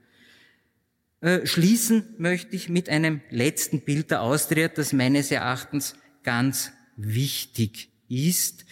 Äh, 1.22 1.46
schließen 1.46 2.14
möchte 2.18 2.54
ich 2.54 2.68
mit 2.68 2.90
einem 2.90 3.22
letzten 3.30 3.80
Bild 3.80 4.10
der 4.10 4.20
Austria, 4.20 4.68
das 4.68 4.92
meines 4.92 5.30
Erachtens 5.30 5.94
ganz 6.22 6.70
wichtig 6.96 7.93
ist, 8.14 8.64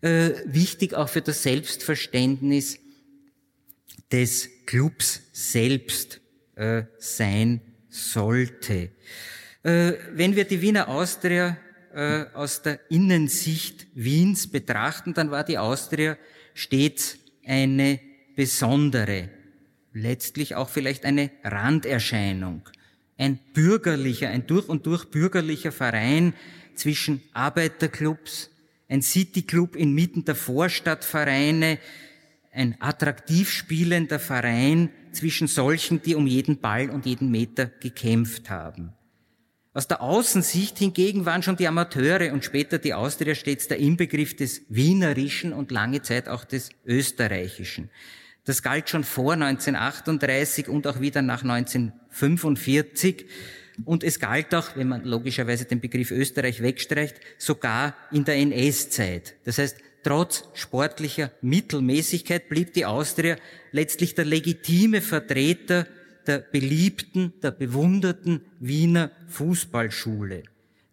äh, 0.00 0.30
wichtig 0.44 0.94
auch 0.94 1.08
für 1.08 1.22
das 1.22 1.42
Selbstverständnis 1.42 2.78
des 4.10 4.48
Clubs 4.66 5.22
selbst 5.32 6.20
äh, 6.54 6.84
sein 6.98 7.60
sollte. 7.88 8.90
Äh, 9.62 9.94
wenn 10.12 10.36
wir 10.36 10.44
die 10.44 10.60
Wiener 10.60 10.88
Austria 10.88 11.56
äh, 11.94 12.26
aus 12.34 12.62
der 12.62 12.78
Innensicht 12.90 13.86
Wiens 13.94 14.46
betrachten, 14.46 15.14
dann 15.14 15.30
war 15.30 15.44
die 15.44 15.58
Austria 15.58 16.16
stets 16.54 17.18
eine 17.44 18.00
besondere, 18.34 19.30
letztlich 19.92 20.54
auch 20.54 20.68
vielleicht 20.68 21.04
eine 21.04 21.30
Randerscheinung. 21.42 22.68
Ein 23.18 23.38
bürgerlicher, 23.54 24.28
ein 24.28 24.46
durch 24.46 24.68
und 24.68 24.84
durch 24.86 25.06
bürgerlicher 25.06 25.72
Verein 25.72 26.34
zwischen 26.74 27.22
Arbeiterclubs, 27.32 28.50
ein 28.88 29.02
Cityclub 29.02 29.76
inmitten 29.76 30.24
der 30.24 30.34
Vorstadtvereine, 30.34 31.78
ein 32.52 32.76
attraktiv 32.80 33.50
spielender 33.50 34.18
Verein 34.18 34.90
zwischen 35.12 35.48
solchen, 35.48 36.02
die 36.02 36.14
um 36.14 36.26
jeden 36.26 36.60
Ball 36.60 36.90
und 36.90 37.06
jeden 37.06 37.30
Meter 37.30 37.66
gekämpft 37.66 38.48
haben. 38.50 38.92
Aus 39.74 39.88
der 39.88 40.00
Außensicht 40.00 40.78
hingegen 40.78 41.26
waren 41.26 41.42
schon 41.42 41.56
die 41.56 41.68
Amateure 41.68 42.32
und 42.32 42.44
später 42.46 42.78
die 42.78 42.94
Austria 42.94 43.34
stets 43.34 43.68
der 43.68 43.78
Inbegriff 43.78 44.34
des 44.34 44.62
Wienerischen 44.70 45.52
und 45.52 45.70
lange 45.70 46.00
Zeit 46.00 46.28
auch 46.28 46.44
des 46.44 46.70
Österreichischen. 46.86 47.90
Das 48.46 48.62
galt 48.62 48.88
schon 48.88 49.04
vor 49.04 49.34
1938 49.34 50.68
und 50.68 50.86
auch 50.86 51.00
wieder 51.00 51.20
nach 51.20 51.42
1945. 51.42 53.26
Und 53.84 54.02
es 54.02 54.18
galt 54.18 54.54
auch, 54.54 54.76
wenn 54.76 54.88
man 54.88 55.04
logischerweise 55.04 55.64
den 55.66 55.80
Begriff 55.80 56.10
Österreich 56.10 56.62
wegstreicht, 56.62 57.16
sogar 57.38 57.94
in 58.10 58.24
der 58.24 58.36
NS-Zeit. 58.36 59.34
Das 59.44 59.58
heißt, 59.58 59.76
trotz 60.02 60.48
sportlicher 60.54 61.30
Mittelmäßigkeit 61.42 62.48
blieb 62.48 62.72
die 62.72 62.86
Austria 62.86 63.36
letztlich 63.72 64.14
der 64.14 64.24
legitime 64.24 65.00
Vertreter 65.00 65.86
der 66.26 66.38
beliebten, 66.38 67.32
der 67.42 67.52
bewunderten 67.52 68.40
Wiener 68.58 69.10
Fußballschule. 69.28 70.42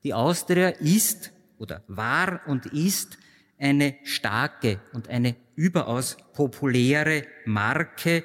Die 0.04 0.13
Austria 0.13 0.69
ist 0.69 1.32
oder 1.58 1.84
war 1.88 2.41
und 2.48 2.65
ist 2.67 3.17
eine 3.58 3.96
starke 4.04 4.80
und 4.93 5.10
eine 5.10 5.36
überaus 5.56 6.17
populäre 6.34 7.24
Marke. 7.46 8.24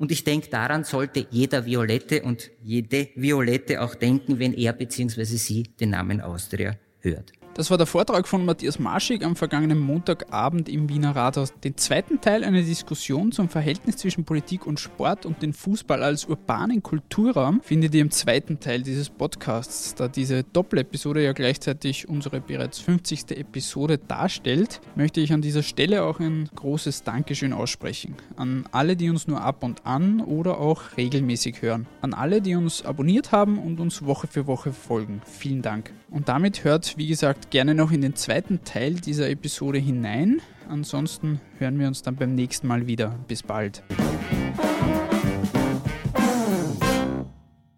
Und 0.00 0.10
ich 0.10 0.24
denke, 0.24 0.48
daran 0.48 0.84
sollte 0.84 1.26
jeder 1.28 1.66
Violette 1.66 2.22
und 2.22 2.50
jede 2.62 3.10
Violette 3.16 3.82
auch 3.82 3.94
denken, 3.94 4.38
wenn 4.38 4.54
er 4.54 4.72
bzw. 4.72 5.24
sie 5.24 5.64
den 5.78 5.90
Namen 5.90 6.22
Austria 6.22 6.78
hört. 7.00 7.32
Das 7.60 7.70
war 7.70 7.76
der 7.76 7.86
Vortrag 7.86 8.26
von 8.26 8.46
Matthias 8.46 8.78
Marschig 8.78 9.22
am 9.22 9.36
vergangenen 9.36 9.78
Montagabend 9.78 10.66
im 10.70 10.88
Wiener 10.88 11.14
Rathaus. 11.14 11.52
Den 11.62 11.76
zweiten 11.76 12.18
Teil 12.22 12.42
einer 12.42 12.62
Diskussion 12.62 13.32
zum 13.32 13.50
Verhältnis 13.50 13.98
zwischen 13.98 14.24
Politik 14.24 14.66
und 14.66 14.80
Sport 14.80 15.26
und 15.26 15.42
den 15.42 15.52
Fußball 15.52 16.02
als 16.02 16.24
urbanen 16.24 16.82
Kulturraum 16.82 17.60
findet 17.62 17.94
ihr 17.94 18.00
im 18.00 18.10
zweiten 18.10 18.60
Teil 18.60 18.80
dieses 18.80 19.10
Podcasts. 19.10 19.94
Da 19.94 20.08
diese 20.08 20.42
Doppelepisode 20.42 21.22
ja 21.22 21.34
gleichzeitig 21.34 22.08
unsere 22.08 22.40
bereits 22.40 22.78
50. 22.78 23.32
Episode 23.32 23.98
darstellt, 23.98 24.80
möchte 24.94 25.20
ich 25.20 25.34
an 25.34 25.42
dieser 25.42 25.62
Stelle 25.62 26.04
auch 26.04 26.18
ein 26.18 26.48
großes 26.54 27.02
Dankeschön 27.02 27.52
aussprechen. 27.52 28.14
An 28.36 28.64
alle, 28.72 28.96
die 28.96 29.10
uns 29.10 29.28
nur 29.28 29.42
ab 29.42 29.62
und 29.64 29.84
an 29.84 30.22
oder 30.22 30.60
auch 30.60 30.96
regelmäßig 30.96 31.60
hören. 31.60 31.86
An 32.00 32.14
alle, 32.14 32.40
die 32.40 32.54
uns 32.54 32.86
abonniert 32.86 33.32
haben 33.32 33.58
und 33.58 33.80
uns 33.80 34.06
Woche 34.06 34.28
für 34.28 34.46
Woche 34.46 34.72
folgen. 34.72 35.20
Vielen 35.26 35.60
Dank. 35.60 35.92
Und 36.10 36.28
damit 36.28 36.64
hört, 36.64 36.98
wie 36.98 37.06
gesagt, 37.06 37.50
gerne 37.50 37.74
noch 37.74 37.92
in 37.92 38.00
den 38.00 38.16
zweiten 38.16 38.64
Teil 38.64 38.94
dieser 38.94 39.30
Episode 39.30 39.78
hinein. 39.78 40.40
Ansonsten 40.68 41.40
hören 41.58 41.78
wir 41.78 41.86
uns 41.86 42.02
dann 42.02 42.16
beim 42.16 42.34
nächsten 42.34 42.66
Mal 42.66 42.86
wieder. 42.86 43.16
Bis 43.28 43.42
bald. 43.42 43.82